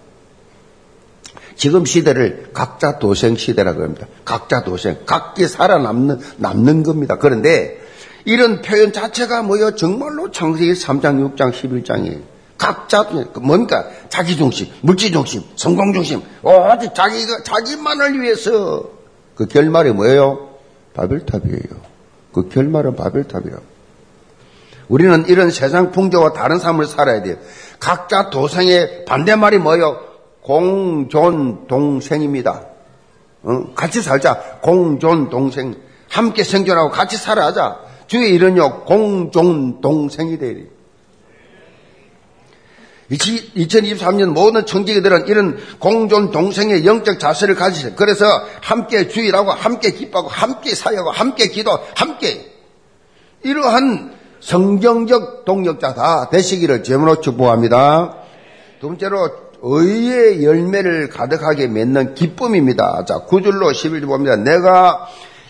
지금 1.55 1.85
시대를 1.85 2.51
각자 2.53 2.99
도생 2.99 3.35
시대라고 3.35 3.81
합니다. 3.81 4.07
각자 4.23 4.63
도생, 4.63 4.99
각기 5.05 5.47
살아남는 5.47 6.19
남는 6.37 6.83
겁니다. 6.83 7.17
그런데 7.17 7.81
이런 8.25 8.61
표현 8.61 8.93
자체가 8.93 9.41
뭐요? 9.41 9.75
정말로 9.75 10.31
창세기 10.31 10.73
3장, 10.73 11.35
6장, 11.35 11.51
11장이에요. 11.51 12.36
각자 12.57 13.07
뭔가 13.41 13.85
자기 14.09 14.35
중심, 14.35 14.67
물질 14.81 15.11
중심, 15.11 15.43
성공 15.55 15.93
중심, 15.93 16.21
어디 16.41 16.93
자기가 16.93 17.43
자기만을 17.43 18.21
위해서 18.21 18.89
그 19.35 19.45
결말이 19.45 19.91
뭐예요? 19.91 20.49
바벨탑이에요. 20.93 21.87
그 22.33 22.49
결말은 22.49 22.95
바벨탑이에요. 22.95 23.57
우리는 24.87 25.25
이런 25.27 25.51
세상 25.51 25.91
풍조와 25.91 26.33
다른 26.33 26.59
삶을 26.59 26.87
살아야 26.87 27.21
돼요. 27.21 27.35
각자 27.79 28.29
도생의 28.29 29.05
반대말이 29.05 29.57
뭐예요? 29.59 29.99
공존 30.41 31.67
동생입니다. 31.67 32.63
어? 33.43 33.73
같이 33.75 34.01
살자. 34.01 34.59
공존 34.61 35.29
동생. 35.29 35.75
함께 36.09 36.43
생존하고 36.43 36.89
같이 36.89 37.17
살아자. 37.17 37.79
주의 38.07 38.33
이른요 38.33 38.85
공존 38.85 39.81
동생이 39.81 40.37
되리. 40.37 40.76
2023년 43.11 44.31
모든 44.33 44.65
청지기들은 44.65 45.27
이런 45.27 45.57
공존 45.79 46.31
동생의 46.31 46.85
영적 46.85 47.19
자세를 47.19 47.55
가지세요. 47.55 47.93
그래서 47.95 48.25
함께 48.61 49.07
주의하고 49.07 49.51
함께 49.51 49.91
기뻐하고 49.91 50.29
함께 50.29 50.75
사역하고 50.75 51.11
함께 51.11 51.47
기도 51.47 51.71
함께 51.95 52.51
이러한 53.43 54.13
성경적 54.39 55.45
동력자 55.45 55.93
다 55.93 56.29
되시기를 56.29 56.83
제문으로 56.83 57.21
축복합니다. 57.21 58.17
두 58.81 58.87
번째로 58.87 59.29
의의 59.61 60.43
열매를 60.43 61.09
가득하게 61.09 61.67
맺는 61.67 62.13
기쁨입니다. 62.13 63.05
자, 63.05 63.19
구절로 63.19 63.71
11절 63.71 64.05
봅니다. 64.05 64.35
내가 64.35 65.07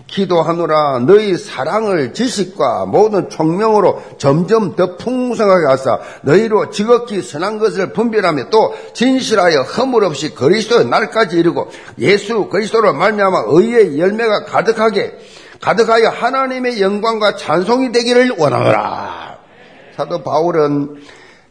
기도하노라 0.08 1.00
너희 1.00 1.38
사랑을 1.38 2.14
지식과 2.14 2.86
모든 2.86 3.30
총명으로 3.30 4.02
점점 4.18 4.76
더 4.76 4.96
풍성하게 4.96 5.66
하사 5.68 6.00
너희로 6.24 6.72
지극히 6.72 7.22
선한 7.22 7.60
것을 7.60 7.94
분별하며 7.94 8.50
또 8.50 8.74
진실하여 8.94 9.62
허물 9.62 10.06
없이 10.06 10.34
그리스도의 10.34 10.86
날까지 10.86 11.38
이르고 11.38 11.70
예수 12.00 12.46
그리스도로 12.46 12.94
말미암아 12.94 13.44
의의 13.48 14.00
열매가 14.00 14.46
가득하게 14.46 15.18
가득하여 15.62 16.10
하나님의 16.10 16.82
영광과 16.82 17.36
찬송이 17.36 17.92
되기를 17.92 18.36
원하노라. 18.38 19.38
사도 19.96 20.24
바울은 20.24 21.02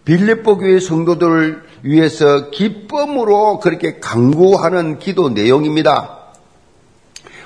빌립보 0.05 0.59
교회 0.59 0.79
성도들을 0.79 1.63
위해서 1.83 2.51
기쁨으로 2.51 3.59
그렇게 3.59 3.99
강구하는 3.99 5.01
기도 5.01 5.29
내용입니다. 5.31 6.17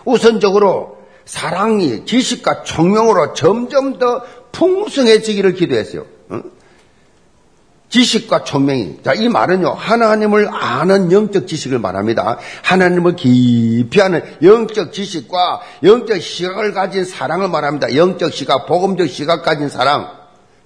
우선적으로 0.04 0.99
사랑이 1.30 2.04
지식과 2.06 2.64
총명으로 2.64 3.34
점점 3.34 4.00
더 4.00 4.24
풍성해지기를 4.50 5.54
기도했어요. 5.54 6.04
지식과 7.88 8.42
총명이. 8.42 8.98
자, 9.04 9.14
이 9.14 9.28
말은요, 9.28 9.70
하나님을 9.70 10.48
아는 10.52 11.12
영적 11.12 11.46
지식을 11.46 11.78
말합니다. 11.78 12.38
하나님을 12.62 13.14
깊이 13.14 14.02
아는 14.02 14.24
영적 14.42 14.92
지식과 14.92 15.60
영적 15.84 16.20
시각을 16.20 16.72
가진 16.72 17.04
사랑을 17.04 17.48
말합니다. 17.48 17.94
영적 17.94 18.32
시각, 18.32 18.66
복음적 18.66 19.08
시각 19.08 19.44
가진 19.44 19.68
사랑. 19.68 20.10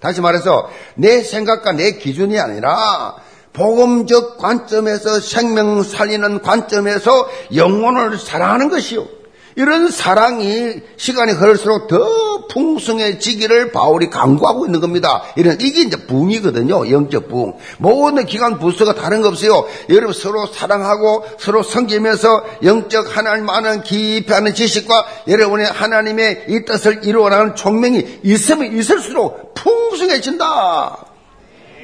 다시 0.00 0.22
말해서, 0.22 0.70
내 0.94 1.20
생각과 1.20 1.72
내 1.72 1.92
기준이 1.92 2.38
아니라, 2.38 3.16
복음적 3.52 4.38
관점에서 4.38 5.20
생명 5.20 5.82
살리는 5.82 6.40
관점에서 6.40 7.28
영혼을 7.54 8.18
사랑하는 8.18 8.70
것이요. 8.70 9.23
이런 9.56 9.90
사랑이 9.90 10.80
시간이 10.96 11.32
흐를수록 11.32 11.88
더 11.88 12.46
풍성해지기를 12.48 13.72
바울이 13.72 14.10
강구하고 14.10 14.66
있는 14.66 14.80
겁니다. 14.80 15.22
이런 15.36 15.60
이게 15.60 15.82
이제 15.82 15.96
붕이거든요. 16.06 16.90
영적 16.90 17.28
붕. 17.28 17.54
모든 17.78 18.26
기관 18.26 18.58
부서가 18.58 18.94
다른 18.94 19.22
거 19.22 19.28
없어요. 19.28 19.66
여러분 19.88 20.12
서로 20.12 20.46
사랑하고 20.46 21.24
서로 21.38 21.62
섬기면서 21.62 22.44
영적 22.62 23.16
하나님 23.16 23.48
아는 23.48 23.82
깊이 23.82 24.32
하는 24.32 24.54
지식과 24.54 25.06
여러분의 25.28 25.66
하나님의 25.66 26.46
이 26.48 26.64
뜻을 26.64 27.00
이루어나가는 27.04 27.54
총명이 27.54 28.20
있으면 28.24 28.76
있을수록 28.76 29.54
풍성해진다. 29.54 31.06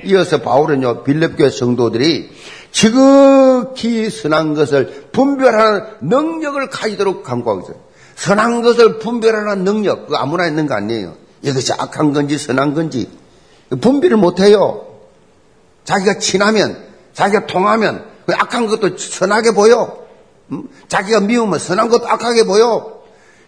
이어서 0.05 0.39
바울은요 0.39 1.05
빌립교 1.05 1.51
성도들이 1.51 2.31
지극히 2.73 4.11
선한 4.11 4.55
것을 4.55 5.09
분별하는 5.13 5.83
능력을 6.03 6.69
가지도록 6.69 7.23
강구하고 7.25 7.63
있어요. 7.63 7.77
선한 8.17 8.63
것을 8.63 8.99
분별하는 8.99 9.65
능력, 9.65 10.09
그 10.09 10.17
아무나 10.17 10.47
있는 10.47 10.67
거 10.67 10.75
아니에요. 10.75 11.15
이것이 11.43 11.73
악한 11.73 12.13
건지 12.13 12.39
선한 12.39 12.75
건지 12.75 13.11
분별을 13.81 14.17
못해요. 14.17 14.87
자기가 15.85 16.19
친하면, 16.19 16.85
자기가 17.15 17.47
통하면 17.47 18.05
그 18.27 18.35
악한 18.35 18.67
것도 18.67 18.97
선하게 18.97 19.53
보여. 19.53 19.99
자기가 20.89 21.21
미우면 21.21 21.59
선한 21.59 21.89
것도 21.89 22.09
악하게 22.09 22.45
보여. 22.45 23.01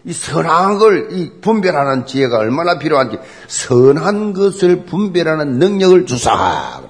이걸이 0.05 1.39
분별하는 1.41 2.05
지혜가 2.05 2.37
얼마나 2.37 2.77
필요한지 2.77 3.19
선한 3.47 4.33
것을 4.33 4.85
분별하는 4.85 5.59
능력을 5.59 6.05
주사. 6.05 6.81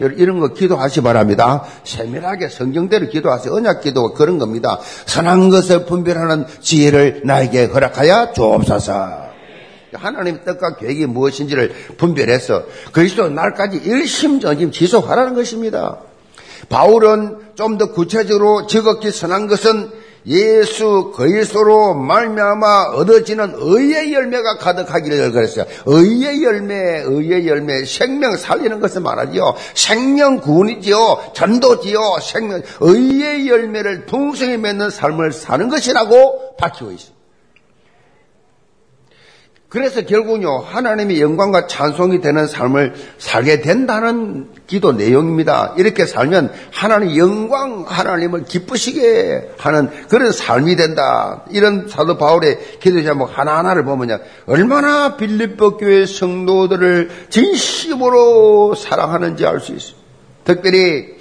이런 0.00 0.40
거 0.40 0.48
기도하시 0.48 1.02
바랍니다. 1.02 1.64
세밀하게 1.84 2.48
성경대로 2.48 3.08
기도하세요. 3.08 3.52
언약 3.54 3.82
기도가 3.82 4.14
그런 4.14 4.38
겁니다. 4.38 4.78
선한 5.06 5.50
것을 5.50 5.86
분별하는 5.86 6.46
지혜를 6.60 7.22
나에게 7.24 7.66
허락하여 7.66 8.32
주옵소서. 8.32 9.24
하나님의 9.92 10.44
뜻과 10.44 10.76
계획이 10.76 11.06
무엇인지를 11.06 11.72
분별해서 11.96 12.64
그리스도 12.92 13.28
날까지 13.28 13.78
일심전심 13.78 14.72
지속하라는 14.72 15.34
것입니다. 15.34 15.98
바울은 16.68 17.38
좀 17.54 17.78
더 17.78 17.92
구체적으로 17.92 18.66
지극히 18.66 19.10
선한 19.12 19.46
것은 19.46 19.90
예수 20.26 21.12
그리스도로 21.14 21.94
말미암아 21.94 22.94
얻어지는 22.94 23.54
의의 23.56 24.12
열매가 24.12 24.58
가득하기를 24.58 25.32
그랬어요. 25.32 25.66
의의 25.86 26.42
열매, 26.42 27.02
의의 27.04 27.46
열매, 27.46 27.84
생명 27.84 28.36
살리는 28.36 28.80
것을 28.80 29.02
말하지요. 29.02 29.54
생명 29.74 30.40
구원이지요. 30.40 31.32
전도지요. 31.34 31.98
생명, 32.22 32.62
의의 32.80 33.48
열매를 33.48 34.06
풍성히 34.06 34.56
맺는 34.56 34.90
삶을 34.90 35.32
사는 35.32 35.68
것이라고 35.68 36.56
밝히고 36.56 36.90
있습니다. 36.92 37.13
그래서 39.74 40.02
결국은요, 40.02 40.58
하나님의 40.58 41.20
영광과 41.20 41.66
찬송이 41.66 42.20
되는 42.20 42.46
삶을 42.46 42.94
살게 43.18 43.60
된다는 43.60 44.50
기도 44.68 44.92
내용입니다. 44.92 45.74
이렇게 45.76 46.06
살면 46.06 46.52
하나님 46.70 47.16
영광, 47.16 47.84
하나님을 47.84 48.44
기쁘시게 48.44 49.54
하는 49.58 49.90
그런 50.08 50.30
삶이 50.30 50.76
된다. 50.76 51.44
이런 51.50 51.88
사도 51.88 52.16
바울의 52.18 52.78
기도 52.78 53.02
제목 53.02 53.36
하나하나를 53.36 53.84
보면요, 53.84 54.20
얼마나 54.46 55.16
빌립보 55.16 55.76
교회 55.78 56.06
성도들을 56.06 57.10
진심으로 57.30 58.76
사랑하는지 58.76 59.44
알 59.44 59.58
수 59.58 59.72
있습니다. 59.72 60.04
특별히 60.44 61.13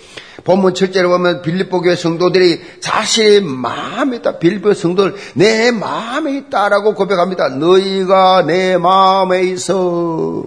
본문 0.43 0.73
7절에 0.73 1.03
보면 1.03 1.41
빌립보 1.41 1.81
교회 1.81 1.95
성도들이 1.95 2.79
자신의 2.81 3.41
마음에 3.41 4.17
있다. 4.17 4.39
빌립보 4.39 4.73
성도들 4.73 5.15
내 5.35 5.71
마음에 5.71 6.37
있다라고 6.37 6.95
고백합니다. 6.95 7.49
너희가 7.49 8.43
내 8.45 8.77
마음에 8.77 9.43
있어. 9.43 10.43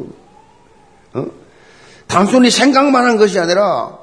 어? 1.14 1.26
단순히 2.06 2.50
생각만 2.50 3.06
한 3.06 3.16
것이 3.16 3.38
아니라 3.38 3.98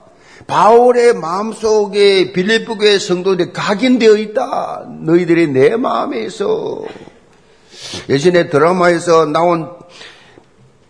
바울의 0.48 1.14
마음속에 1.14 2.34
빌립보 2.34 2.78
교회 2.78 2.98
성도들이 2.98 3.54
각인되어 3.54 4.16
있다. 4.18 4.86
너희들이 5.02 5.48
내 5.48 5.76
마음에 5.78 6.26
있어. 6.26 6.82
예전에 8.10 8.50
드라마에서 8.50 9.26
나온 9.26 9.70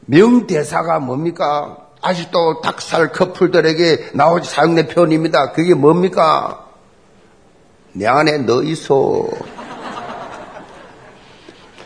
명대사가 0.06 1.00
뭡니까? 1.00 1.83
아직도 2.04 2.60
닭살 2.62 3.14
커플들에게 3.14 4.10
나오지 4.14 4.50
사용된 4.50 4.90
표현입니다. 4.90 5.54
그게 5.54 5.74
뭡니까? 5.74 6.66
내 7.94 8.06
안에 8.06 8.40
너 8.40 8.62
있어. 8.62 9.28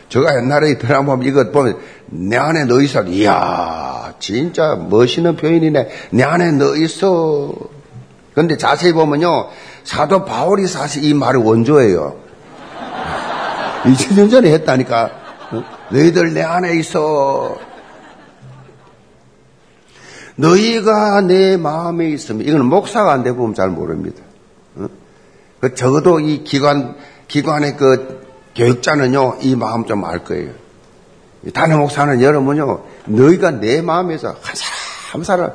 제가 0.08 0.36
옛날에 0.38 0.76
드라마 0.78 1.16
이거 1.22 1.50
보면 1.52 1.78
내 2.06 2.36
안에 2.36 2.64
너 2.64 2.80
있어. 2.80 3.04
이야, 3.04 4.14
진짜 4.18 4.74
멋있는 4.74 5.36
표현이네. 5.36 5.88
내 6.10 6.22
안에 6.24 6.50
너 6.52 6.74
있어. 6.76 7.52
근데 8.34 8.56
자세히 8.56 8.92
보면요. 8.92 9.48
사도 9.84 10.24
바울이 10.24 10.66
사실 10.66 11.04
이 11.04 11.14
말의 11.14 11.46
원조예요. 11.46 12.16
2000년 13.84 14.30
전에 14.30 14.52
했다니까. 14.52 15.10
너희들 15.90 16.34
내 16.34 16.42
안에 16.42 16.76
있어. 16.78 17.67
너희가 20.38 21.20
내 21.22 21.56
마음에 21.56 22.08
있으면 22.10 22.46
이건 22.46 22.64
목사가 22.66 23.12
안 23.12 23.22
되고 23.24 23.36
보면 23.36 23.54
잘 23.54 23.68
모릅니다. 23.70 24.22
어? 24.76 24.86
그 25.60 25.74
적어도 25.74 26.20
이 26.20 26.44
기관 26.44 26.94
기관의 27.26 27.76
그 27.76 28.26
교육자는요 28.54 29.38
이 29.42 29.56
마음 29.56 29.84
좀 29.84 30.04
알 30.04 30.22
거예요. 30.24 30.52
단임 31.52 31.78
목사는 31.78 32.22
여러분요 32.22 32.84
너희가 33.06 33.50
내 33.52 33.82
마음에서 33.82 34.28
한 34.28 34.54
사람 34.54 34.74
한 35.12 35.24
사람 35.24 35.50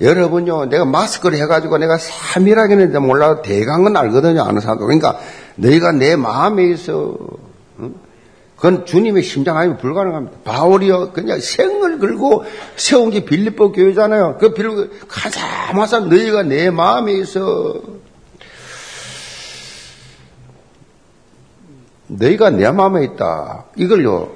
여러분요 0.00 0.66
내가 0.66 0.84
마스크를 0.84 1.38
해가지고 1.38 1.78
내가 1.78 1.96
3일하게 1.96 2.70
했는데 2.72 2.98
몰라도 2.98 3.42
대강은 3.42 3.96
알거든요 3.96 4.42
아는 4.42 4.60
사람도 4.60 4.84
그러니까 4.86 5.18
너희가 5.56 5.92
내 5.92 6.16
마음에 6.16 6.64
있어. 6.70 7.16
어? 7.18 7.41
그건 8.62 8.86
주님의 8.86 9.24
심장 9.24 9.56
아니면 9.58 9.76
불가능합니다. 9.76 10.38
바울이요, 10.44 11.10
그냥 11.10 11.40
생을 11.40 11.98
걸고 11.98 12.44
세운 12.76 13.10
게 13.10 13.24
빌립보 13.24 13.72
교회잖아요. 13.72 14.38
그 14.38 14.54
빌립보 14.54 15.08
가자마자 15.08 15.98
너희가 15.98 16.44
내 16.44 16.70
마음에 16.70 17.12
있어. 17.14 17.82
너희가 22.06 22.50
내 22.50 22.70
마음에 22.70 23.02
있다. 23.02 23.64
이걸요, 23.74 24.30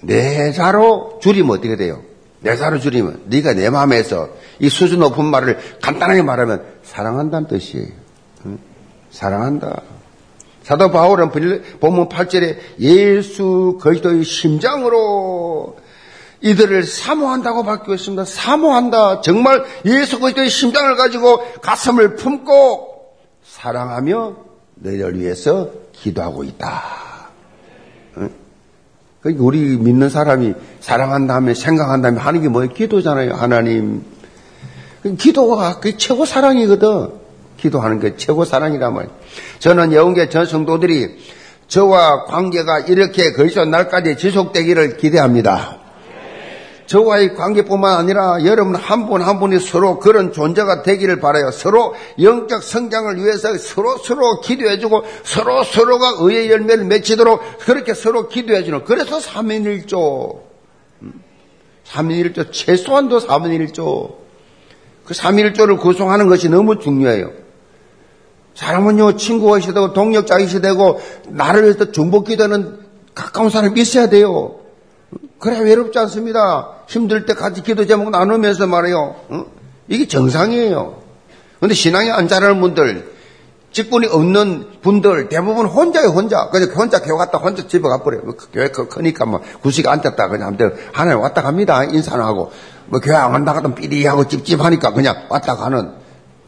내 0.00 0.50
자로 0.50 1.20
줄이면 1.22 1.58
어떻게 1.58 1.76
돼요? 1.76 2.02
내 2.40 2.56
자로 2.56 2.80
줄이면 2.80 3.26
네가 3.26 3.54
내 3.54 3.70
마음에 3.70 4.00
있어. 4.00 4.28
이 4.58 4.68
수준 4.68 4.98
높은 4.98 5.24
말을 5.26 5.56
간단하게 5.80 6.22
말하면 6.22 6.64
사랑한다는 6.82 7.46
뜻이에요. 7.46 7.86
응? 8.46 8.58
사랑한다. 9.12 9.82
사도 10.68 10.90
바울은 10.90 11.30
본문 11.80 12.10
8절에 12.10 12.58
예수 12.80 13.78
그리스도의 13.80 14.22
심장으로 14.22 15.78
이들을 16.42 16.82
사모한다고 16.82 17.62
바뀌었습니다. 17.62 18.26
사모한다. 18.26 19.22
정말 19.22 19.64
예수 19.86 20.20
그리스도의 20.20 20.50
심장을 20.50 20.94
가지고 20.94 21.40
가슴을 21.62 22.16
품고 22.16 23.14
사랑하며 23.46 24.36
너희를 24.74 25.18
위해서 25.18 25.70
기도하고 25.92 26.44
있다. 26.44 26.82
그러니까 29.22 29.42
우리 29.42 29.78
믿는 29.78 30.10
사람이 30.10 30.52
사랑한 30.80 31.26
다음에 31.26 31.54
생각한 31.54 32.02
다음에 32.02 32.20
하는 32.20 32.42
게 32.42 32.50
뭐예요? 32.50 32.74
기도잖아요. 32.74 33.32
하나님. 33.32 34.04
기도가 35.16 35.80
그 35.80 35.96
최고 35.96 36.26
사랑이거든. 36.26 37.27
기도하는 37.58 38.00
게 38.00 38.16
최고 38.16 38.44
말이에요. 38.50 39.10
저는 39.58 39.92
영계 39.92 40.28
전 40.30 40.46
성도들이 40.46 41.18
저와 41.68 42.24
관계가 42.24 42.80
이렇게 42.80 43.32
그리스도 43.32 43.66
날까지 43.66 44.16
지속되기를 44.16 44.96
기대합니다. 44.96 45.78
저와의 46.88 47.34
관계뿐만 47.34 47.98
아니라 47.98 48.42
여러분 48.44 48.74
한분한 48.74 49.38
분이 49.40 49.60
서로 49.60 49.98
그런 49.98 50.32
존재가 50.32 50.82
되기를 50.82 51.20
바라요. 51.20 51.50
서로 51.50 51.94
영적 52.20 52.62
성장을 52.62 53.22
위해서 53.22 53.56
서로 53.58 53.98
서로 53.98 54.40
기도해주고 54.40 55.04
서로 55.22 55.64
서로가 55.64 56.14
의의 56.20 56.50
열매를 56.50 56.86
맺히도록 56.86 57.58
그렇게 57.58 57.92
서로 57.92 58.28
기도해주는. 58.28 58.84
그래서 58.84 59.18
3인 59.18 59.86
1조. 59.86 60.40
3인 61.86 62.32
1조 62.32 62.52
최소한도 62.52 63.18
3인 63.18 63.70
1조. 63.70 64.14
그 65.04 65.12
3인 65.12 65.52
1조를 65.52 65.78
구성하는 65.78 66.26
것이 66.28 66.48
너무 66.48 66.78
중요해요. 66.78 67.47
사람은요, 68.58 69.16
친구가 69.16 69.58
있어야 69.58 69.72
되고, 69.72 69.92
동력자 69.92 70.40
있어야 70.40 70.60
되고, 70.60 71.00
나를 71.28 71.62
위해서 71.62 71.92
중복기도는 71.92 72.80
가까운 73.14 73.50
사람이 73.50 73.80
있어야 73.80 74.08
돼요. 74.08 74.56
그래 75.38 75.60
외롭지 75.60 75.96
않습니다. 76.00 76.70
힘들 76.88 77.24
때 77.24 77.34
같이 77.34 77.62
기도 77.62 77.86
제목 77.86 78.10
나누면서 78.10 78.66
말해요. 78.66 79.14
어? 79.28 79.44
이게 79.86 80.08
정상이에요. 80.08 80.96
근데 81.60 81.72
신앙이 81.72 82.10
안 82.10 82.26
자라는 82.26 82.60
분들, 82.60 83.12
직분이 83.70 84.08
없는 84.08 84.80
분들 84.82 85.28
대부분 85.28 85.66
혼자예요, 85.66 86.08
혼자. 86.08 86.48
그냥 86.50 86.68
혼자 86.70 87.00
교회 87.00 87.16
갔다 87.16 87.38
혼자 87.38 87.68
집에 87.68 87.88
가버려요. 87.88 88.22
뭐 88.24 88.34
교회 88.52 88.70
크니까 88.70 89.24
뭐 89.24 89.40
구시가 89.62 89.92
앉았다 89.92 90.28
그냥 90.28 90.48
아무튼 90.48 90.74
하나님 90.92 91.20
왔다 91.20 91.42
갑니다. 91.42 91.84
인사는 91.84 92.24
하고. 92.24 92.50
뭐 92.86 92.98
교회 92.98 93.14
안 93.14 93.30
간다 93.30 93.52
가도 93.52 93.72
삐리하고 93.72 94.26
찝찝하니까 94.26 94.94
그냥 94.94 95.26
왔다 95.28 95.54
가는 95.54 95.92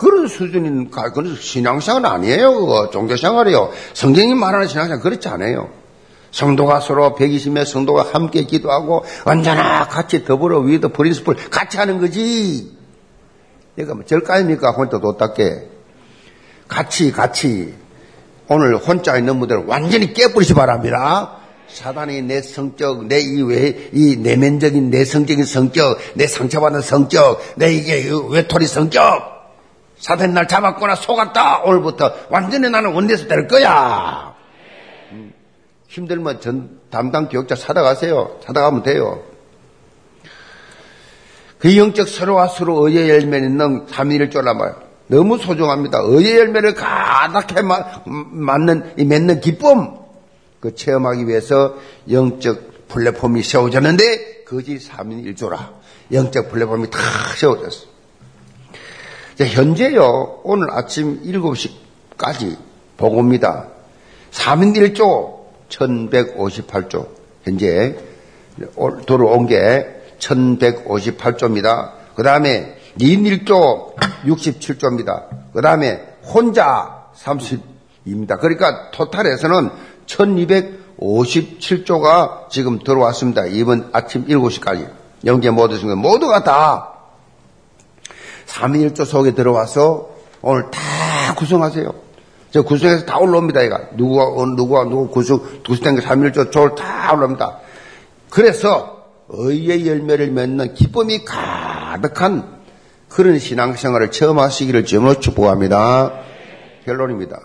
그런 0.01 0.29
수준인, 0.29 0.91
그건 0.91 1.37
신앙생활 1.37 2.07
아니에요, 2.07 2.55
그거. 2.55 2.89
종교생활이에요. 2.89 3.71
성경이 3.93 4.35
말하는 4.35 4.67
신앙생활 4.67 5.01
그렇지 5.03 5.29
않아요. 5.29 5.69
성도가 6.31 6.81
서로 6.81 7.15
120명 7.15 7.67
성도가 7.67 8.09
함께 8.11 8.45
기도하고 8.45 9.05
언제나 9.25 9.87
같이 9.87 10.25
더불어 10.25 10.61
위더 10.61 10.89
프린스플 10.89 11.51
같이 11.51 11.77
하는 11.77 12.01
거지. 12.01 12.75
내가 13.75 13.93
뭐 13.95 14.07
절까입니까? 14.07 14.71
혼자 14.71 14.99
도닦게. 14.99 15.69
같이, 16.67 17.13
같이. 17.13 17.75
오늘 18.49 18.79
혼자 18.79 19.19
있는 19.19 19.39
분들은 19.39 19.67
완전히 19.67 20.15
깨버리시 20.15 20.55
바랍니다. 20.55 21.37
사단이 21.69 22.23
내 22.23 22.41
성격, 22.41 23.05
내 23.05 23.21
이외, 23.21 23.91
이 23.93 24.17
내면적인 24.17 24.89
내 24.91 25.05
성적인 25.05 25.45
성격, 25.45 25.99
내 26.15 26.27
상처받은 26.27 26.81
성격, 26.81 27.43
내 27.57 27.75
이게 27.75 28.11
외톨이 28.31 28.67
성격, 28.67 29.40
사탄이 30.01 30.33
날 30.33 30.49
잡았거나 30.49 30.97
속았다. 30.97 31.61
오늘부터 31.61 32.13
완전히 32.31 32.69
나는 32.69 32.93
원대에서 32.93 33.29
될 33.29 33.47
거야. 33.47 34.35
음, 35.13 35.33
힘들면 35.89 36.41
전 36.41 36.81
담당 36.91 37.29
교육자 37.29 37.55
찾아가세요. 37.55 38.39
찾아가면 38.45 38.83
돼요. 38.83 39.23
그 41.59 41.77
영적 41.77 42.09
서로와 42.09 42.49
서로 42.49 42.89
의의 42.89 43.11
열매 43.11 43.37
있는 43.39 43.87
3일을 43.87 44.31
쫄라말 44.31 44.75
너무 45.09 45.37
소중합니다. 45.37 45.99
의의 46.03 46.39
열매를 46.39 46.75
가득해 46.75 47.63
맞는, 48.07 48.95
맺는 48.97 49.41
기쁨. 49.41 49.99
그 50.61 50.75
체험하기 50.75 51.27
위해서 51.27 51.75
영적 52.11 52.89
플랫폼이 52.89 53.43
세워졌는데, 53.43 54.45
거지 54.45 54.79
3인 54.79 55.37
1조라. 55.37 55.75
영적 56.13 56.51
플랫폼이 56.51 56.91
다 56.91 56.99
세워졌어. 57.37 57.90
현재요, 59.47 60.41
오늘 60.45 60.71
아침 60.71 61.23
7시까지 61.23 62.57
보고입니다. 62.97 63.67
3인 64.31 64.95
1조 64.95 65.41
1158조. 65.69 67.09
현재 67.45 67.97
들어온 69.07 69.47
게 69.47 69.87
1158조입니다. 70.19 71.93
그 72.15 72.23
다음에 72.23 72.77
2인 72.99 73.45
1조 73.45 73.97
67조입니다. 74.25 75.25
그 75.53 75.63
다음에 75.63 76.01
혼자 76.23 77.07
30입니다. 77.15 78.39
그러니까 78.39 78.91
토탈에서는 78.91 79.71
1258 80.07 80.81
57조가 81.01 82.51
지금 82.51 82.79
들어왔습니다. 82.79 83.47
이번 83.47 83.89
아침 83.93 84.27
7시까지. 84.27 84.89
영계 85.25 85.51
모두 85.51 85.79
중에 85.79 85.95
모두가 85.95 86.45
다 86.45 86.90
3인1조 88.47 89.05
속에 89.05 89.35
들어와서 89.35 90.11
오늘 90.43 90.71
다 90.71 91.35
구성하세요. 91.37 91.93
저 92.51 92.63
구성해서 92.63 93.05
다 93.05 93.19
올라옵니다, 93.19 93.63
이가. 93.63 93.91
누구가, 93.95 94.25
어, 94.25 94.47
누구가, 94.47 94.85
누구 94.85 95.09
구성, 95.09 95.41
구성된 95.65 95.97
게 95.97 96.03
3.1조 96.03 96.51
조를 96.51 96.75
다 96.75 97.13
올라옵니다. 97.15 97.59
그래서 98.29 99.05
의의 99.29 99.87
열매를 99.87 100.31
맺는 100.33 100.75
기쁨이 100.75 101.25
가득한 101.25 102.61
그런 103.09 103.39
신앙생활을 103.39 104.11
처음 104.11 104.39
하시기를 104.39 104.85
주으로 104.85 105.21
축복합니다. 105.21 106.13
결론입니다. 106.85 107.41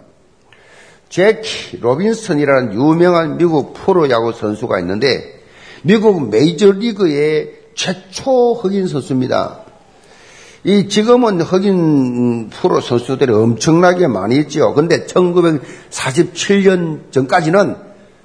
제키 1.09 1.79
로빈슨이라는 1.81 2.73
유명한 2.73 3.37
미국 3.37 3.73
프로야구 3.73 4.33
선수가 4.33 4.79
있는데 4.79 5.41
미국 5.83 6.29
메이저리그의 6.29 7.53
최초 7.75 8.53
흑인 8.53 8.87
선수입니다. 8.87 9.64
이 10.65 10.89
지금은 10.89 11.39
흑인 11.41 12.49
프로 12.49 12.81
선수들이 12.81 13.31
엄청나게 13.31 14.07
많이 14.07 14.37
있죠. 14.39 14.73
근데 14.73 15.05
1947년 15.05 17.11
전까지는 17.11 17.75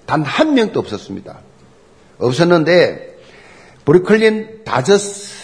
단 0.07 0.23
한 0.23 0.55
명도 0.55 0.81
없었습니다. 0.81 1.39
없었는데 2.19 3.19
브루클린 3.85 4.65
다저스 4.65 5.35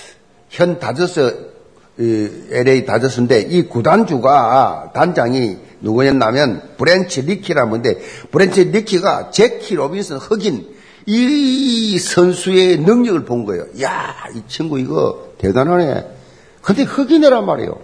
현 0.49 0.79
다저스 0.79 1.51
LA 1.99 2.87
다저스인데 2.87 3.43
이 3.43 3.69
구단주가 3.69 4.93
단장이 4.95 5.59
누구였냐면 5.83 6.63
브랜치 6.79 7.23
리키라는 7.23 7.71
분인데 7.71 8.01
브랜치 8.31 8.65
리키가 8.65 9.31
제키 9.31 9.75
로빈슨 9.75 10.17
흑인 10.17 10.67
이 11.05 11.99
선수의 11.99 12.79
능력을 12.79 13.27
본 13.27 13.45
거예요. 13.45 13.67
야, 13.83 14.15
이 14.35 14.41
친구 14.49 14.81
이거 14.81 15.33
대단하네. 15.39 16.16
근데 16.67 16.83
흑인이란 16.83 17.47
말이에요. 17.47 17.79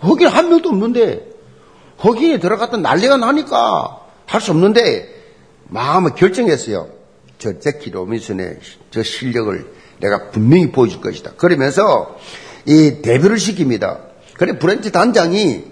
흑인 0.00 0.28
한 0.28 0.48
명도 0.48 0.70
없는데 0.70 1.28
흑인이 1.98 2.40
들어갔단 2.40 2.80
난리가 2.80 3.18
나니까 3.18 4.00
할 4.26 4.40
수 4.40 4.50
없는데 4.52 5.08
마음을 5.68 6.14
결정했어요. 6.14 6.88
저 7.38 7.58
제키 7.58 7.90
로빈슨의 7.90 8.60
저 8.90 9.02
실력을 9.02 9.66
내가 10.00 10.30
분명히 10.30 10.72
보여줄 10.72 11.02
것이다. 11.02 11.32
그러면서 11.36 12.16
이 12.64 13.02
데뷔를 13.02 13.36
시킵니다. 13.36 13.98
그래 14.38 14.58
브랜치 14.58 14.90
단장이 14.90 15.64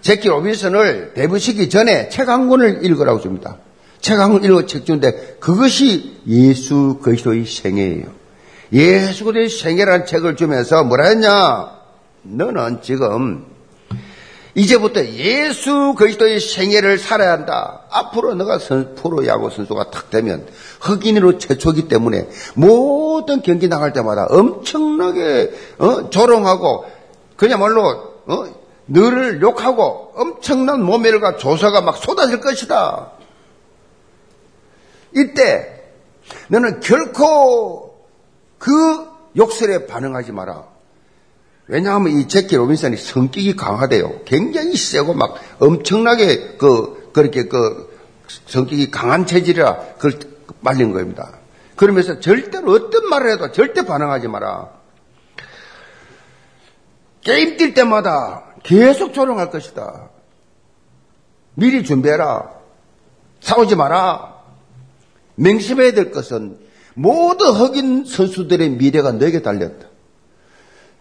제키 0.00 0.26
로빈슨을 0.28 1.12
데뷔시키기 1.14 1.68
전에 1.70 2.08
책 2.08 2.28
한 2.28 2.48
권을 2.48 2.84
읽으라고 2.84 3.20
줍니다. 3.20 3.58
책 4.00 4.18
한 4.18 4.32
권 4.32 4.42
읽어 4.42 4.66
책 4.66 4.84
주는데 4.84 5.36
그것이 5.38 6.16
예수 6.26 6.98
그리스도의 7.02 7.46
생애예요. 7.46 8.06
예수 8.72 9.24
그리스도의 9.24 9.48
생애라는 9.48 10.06
책을 10.06 10.34
주면서 10.36 10.82
뭐라 10.82 11.08
했냐? 11.10 11.83
너는 12.24 12.82
지금 12.82 13.46
이제부터 14.54 15.04
예수 15.04 15.94
그리스도의 15.94 16.38
생애를 16.38 16.98
살아야 16.98 17.32
한다. 17.32 17.82
앞으로 17.90 18.34
너가 18.34 18.58
선, 18.58 18.94
프로 18.94 19.26
야구 19.26 19.50
선수가 19.50 19.90
탁 19.90 20.10
되면 20.10 20.46
흑인으로 20.80 21.38
최초기 21.38 21.88
때문에 21.88 22.28
모든 22.54 23.42
경기 23.42 23.68
나갈 23.68 23.92
때마다 23.92 24.26
엄청나게 24.30 25.52
어, 25.78 26.10
조롱하고 26.10 26.86
그야말로 27.36 28.14
어, 28.26 28.46
너를 28.86 29.42
욕하고 29.42 30.12
엄청난 30.14 30.82
모멸과 30.82 31.36
조사가 31.36 31.80
막 31.80 31.96
쏟아질 31.96 32.40
것이다. 32.40 33.10
이때 35.16 35.82
너는 36.48 36.80
결코 36.80 38.06
그 38.58 38.70
욕설에 39.36 39.86
반응하지 39.86 40.32
마라. 40.32 40.73
왜냐하면 41.66 42.18
이 42.18 42.28
제키 42.28 42.56
로빈슨이 42.56 42.96
성격이 42.96 43.56
강하대요. 43.56 44.20
굉장히 44.24 44.76
세고 44.76 45.14
막 45.14 45.36
엄청나게 45.58 46.56
그, 46.58 47.10
그렇게 47.12 47.44
그 47.44 47.94
성격이 48.46 48.90
강한 48.90 49.26
체질이라 49.26 49.78
그걸 49.98 50.20
말린 50.60 50.92
겁니다. 50.92 51.38
그러면서 51.76 52.20
절대로 52.20 52.72
어떤 52.72 53.08
말을 53.08 53.32
해도 53.32 53.52
절대 53.52 53.84
반응하지 53.84 54.28
마라. 54.28 54.68
게임 57.22 57.56
뛸 57.56 57.72
때마다 57.74 58.44
계속 58.62 59.14
조롱할 59.14 59.50
것이다. 59.50 60.10
미리 61.54 61.82
준비해라. 61.82 62.50
싸우지 63.40 63.76
마라. 63.76 64.34
맹심해야 65.36 65.92
될 65.92 66.10
것은 66.10 66.58
모든 66.94 67.46
흑인 67.52 68.04
선수들의 68.04 68.70
미래가 68.70 69.12
너에게 69.12 69.42
달렸다. 69.42 69.93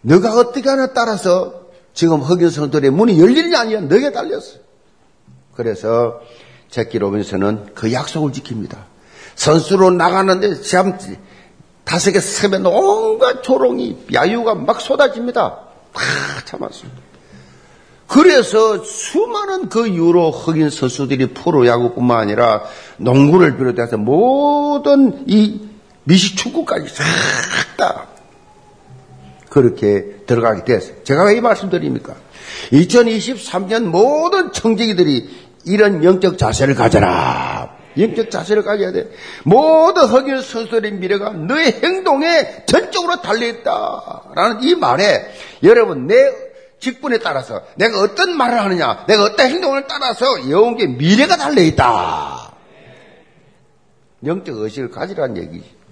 너가 0.03 0.37
어떻게 0.37 0.69
하나 0.69 0.93
따라서 0.93 1.63
지금 1.93 2.19
흑인 2.19 2.49
선수들의 2.49 2.91
문이 2.91 3.19
열리느냐 3.19 3.61
아니냐 3.61 3.81
너에게 3.81 4.11
달렸어. 4.11 4.59
그래서 5.55 6.19
제키 6.69 6.99
로빈슨은 6.99 7.73
그 7.73 7.91
약속을 7.91 8.31
지킵니다. 8.31 8.77
선수로 9.35 9.91
나가는데 9.91 10.61
참 10.61 10.97
다섯 11.83 12.11
개 12.11 12.19
세면 12.19 12.65
온갖 12.65 13.43
조롱이 13.43 14.05
야유가 14.13 14.55
막 14.55 14.81
쏟아집니다. 14.81 15.59
다 15.93 16.01
참았습니다. 16.45 17.01
그래서 18.07 18.83
수많은 18.83 19.69
그 19.69 19.89
유로 19.89 20.31
흑인 20.31 20.69
선수들이 20.69 21.33
프로야구뿐만 21.33 22.19
아니라 22.19 22.63
농구를 22.97 23.57
비롯해서 23.57 23.97
모든 23.97 25.23
이 25.27 25.69
미식축구까지 26.03 26.89
싹 26.89 27.03
다 27.77 28.12
그렇게 29.53 30.23
들어가게 30.25 30.63
됐어요. 30.65 31.03
제가 31.03 31.25
왜 31.25 31.37
이 31.37 31.41
말씀드립니까? 31.41 32.15
2023년 32.71 33.83
모든 33.83 34.51
청지기들이 34.51 35.29
이런 35.65 36.03
영적 36.03 36.37
자세를 36.39 36.73
가져라. 36.73 37.75
영적 37.97 38.31
자세를 38.31 38.63
가져야 38.63 38.91
돼. 38.91 39.09
모든 39.43 40.05
흑인 40.07 40.41
선수들의 40.41 40.93
미래가 40.93 41.29
너의 41.33 41.71
행동에 41.83 42.63
전적으로 42.65 43.21
달려있다. 43.21 44.23
라는 44.35 44.63
이 44.63 44.73
말에 44.73 45.31
여러분 45.61 46.07
내 46.07 46.15
직분에 46.79 47.19
따라서 47.19 47.61
내가 47.75 47.99
어떤 47.99 48.35
말을 48.35 48.59
하느냐, 48.59 49.05
내가 49.07 49.23
어떤 49.23 49.47
행동을 49.47 49.85
따라서 49.87 50.25
영웅의 50.49 50.87
미래가 50.97 51.37
달려있다. 51.37 52.53
영적 54.25 54.57
의식을 54.57 54.89
가지라는 54.89 55.37
얘기지. 55.37 55.82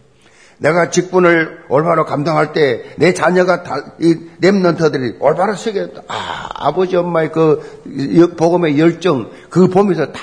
내가 0.62 0.92
직분을 0.92 1.64
올바로 1.70 2.06
감당할 2.06 2.54
때 2.54 2.94
내 2.98 3.14
자녀가 3.14 3.64
다, 3.64 3.84
이 4.00 4.16
랩런터들이 4.42 5.18
올바로 5.20 5.56
서게 5.56 5.88
아 6.08 6.50
아버지 6.54 6.96
엄마의 6.96 7.32
그 7.32 8.36
복음의 8.38 8.80
열정 8.80 9.32
그 9.50 9.68
보면서 9.68 10.12
다 10.12 10.20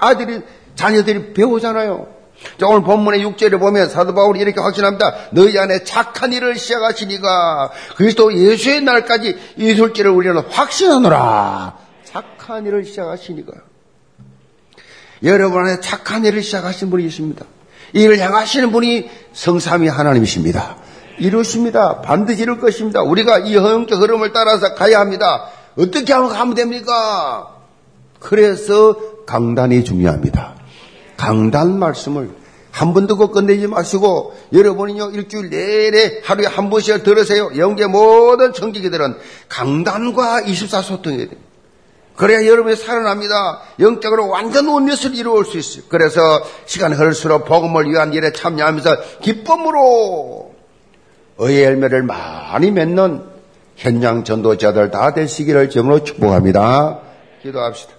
아들이 0.00 0.42
자녀들이 0.74 1.32
배우잖아요. 1.32 2.06
자, 2.58 2.66
오늘 2.66 2.82
본문의 2.82 3.24
6절에 3.24 3.58
보면 3.58 3.88
사도 3.90 4.14
바울이 4.14 4.40
이렇게 4.40 4.60
확신합니다. 4.60 5.14
너희 5.32 5.58
안에 5.58 5.84
착한 5.84 6.32
일을 6.32 6.56
시작하시니가 6.56 7.70
그리스도 7.96 8.32
예수의 8.34 8.82
날까지 8.82 9.38
이 9.56 9.74
술지를 9.74 10.10
우리는 10.10 10.36
확신하노라. 10.38 11.76
착한 12.04 12.66
일을 12.66 12.84
시작하시니까. 12.84 13.52
여러분 15.22 15.66
안에 15.66 15.80
착한 15.80 16.24
일을 16.24 16.42
시작하신 16.42 16.90
분이 16.90 17.04
있습니다. 17.06 17.44
이를 17.92 18.18
향하시는 18.18 18.70
분이 18.72 19.10
성삼위 19.32 19.88
하나님이십니다. 19.88 20.76
이루십니다. 21.18 22.00
반드시 22.00 22.42
이룰 22.42 22.58
것입니다. 22.60 23.02
우리가 23.02 23.40
이 23.40 23.56
허영적 23.56 24.00
흐름을 24.00 24.32
따라서 24.32 24.74
가야 24.74 25.00
합니다. 25.00 25.48
어떻게 25.78 26.12
하면 26.12 26.30
가면 26.30 26.54
됩니까? 26.54 27.48
그래서 28.18 28.96
강단이 29.26 29.84
중요합니다. 29.84 30.54
강단 31.16 31.78
말씀을 31.78 32.30
한 32.70 32.94
번 32.94 33.06
듣고 33.08 33.30
끝내지 33.32 33.66
마시고 33.66 34.34
여러분이요 34.52 35.10
일주일 35.10 35.50
내내 35.50 36.20
하루에 36.24 36.46
한 36.46 36.70
번씩 36.70 37.02
들으세요. 37.02 37.50
영계 37.58 37.86
모든 37.86 38.52
청지기들은 38.52 39.16
강단과 39.48 40.42
24소통해야 40.42 41.28
돼요. 41.30 41.40
그래야 42.20 42.44
여러분이 42.44 42.76
살아납니다. 42.76 43.62
영적으로 43.78 44.28
완전 44.28 44.68
온넷을 44.68 45.14
이루을 45.14 45.46
수 45.46 45.56
있어요. 45.56 45.84
그래서 45.88 46.20
시간이 46.66 46.94
흐를수록 46.94 47.46
복음을 47.46 47.90
위한 47.90 48.12
일에 48.12 48.30
참여하면서 48.30 49.20
기쁨으로 49.22 50.54
의의 51.38 51.64
열매를 51.64 52.02
많이 52.02 52.72
맺는 52.72 53.22
현장 53.76 54.22
전도자들 54.22 54.90
다 54.90 55.14
되시기를 55.14 55.70
점으로 55.70 56.04
축복합니다. 56.04 56.98
기도합시다. 57.40 57.94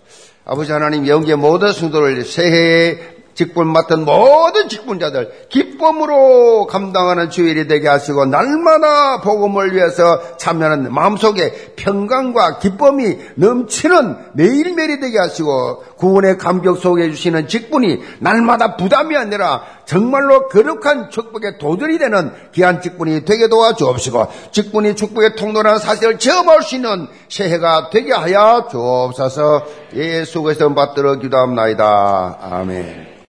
아버지 0.46 0.72
하나님 0.72 1.08
영계 1.08 1.34
모든 1.34 1.74
성도를 1.74 2.24
새해에 2.24 3.00
직분 3.34 3.68
맡은 3.68 4.06
모든 4.06 4.70
직분자들 4.70 5.48
기쁨으로 5.50 6.68
감당하는 6.68 7.30
주일이 7.30 7.68
되게 7.68 7.88
하시고 7.88 8.26
날마다 8.26 9.22
복음을 9.22 9.74
위해서 9.74 10.38
참여하는 10.38 10.94
마음속에 10.94 11.74
평강과 11.76 12.60
기쁨이 12.60 13.18
넘치는 13.36 14.18
매일매일이 14.34 15.00
되게 15.00 15.18
하시고 15.18 15.84
구원의 15.98 16.38
감격 16.38 16.78
속에 16.78 17.10
주시는 17.12 17.48
직분이 17.48 18.00
날마다 18.20 18.76
부담이 18.76 19.16
아니라 19.16 19.64
정말로 19.86 20.48
거룩한 20.48 21.10
축복의 21.10 21.58
도전이 21.60 21.98
되는 21.98 22.32
귀한 22.54 22.82
직분이 22.82 23.26
되게 23.26 23.48
도와주옵시고 23.48 24.28
직분이 24.52 24.96
축복의 24.96 25.36
통로라는 25.36 25.80
사실을 25.80 26.18
체험할 26.18 26.64
수 26.64 26.76
있는 26.76 27.08
새해가 27.30 27.90
되게 27.92 28.14
하여 28.14 28.68
주옵소서 28.72 29.66
예수 29.96 30.42
그리스도 30.42 30.74
받들어 30.74 31.16
기도합나이다. 31.16 32.38
아멘. 32.42 33.12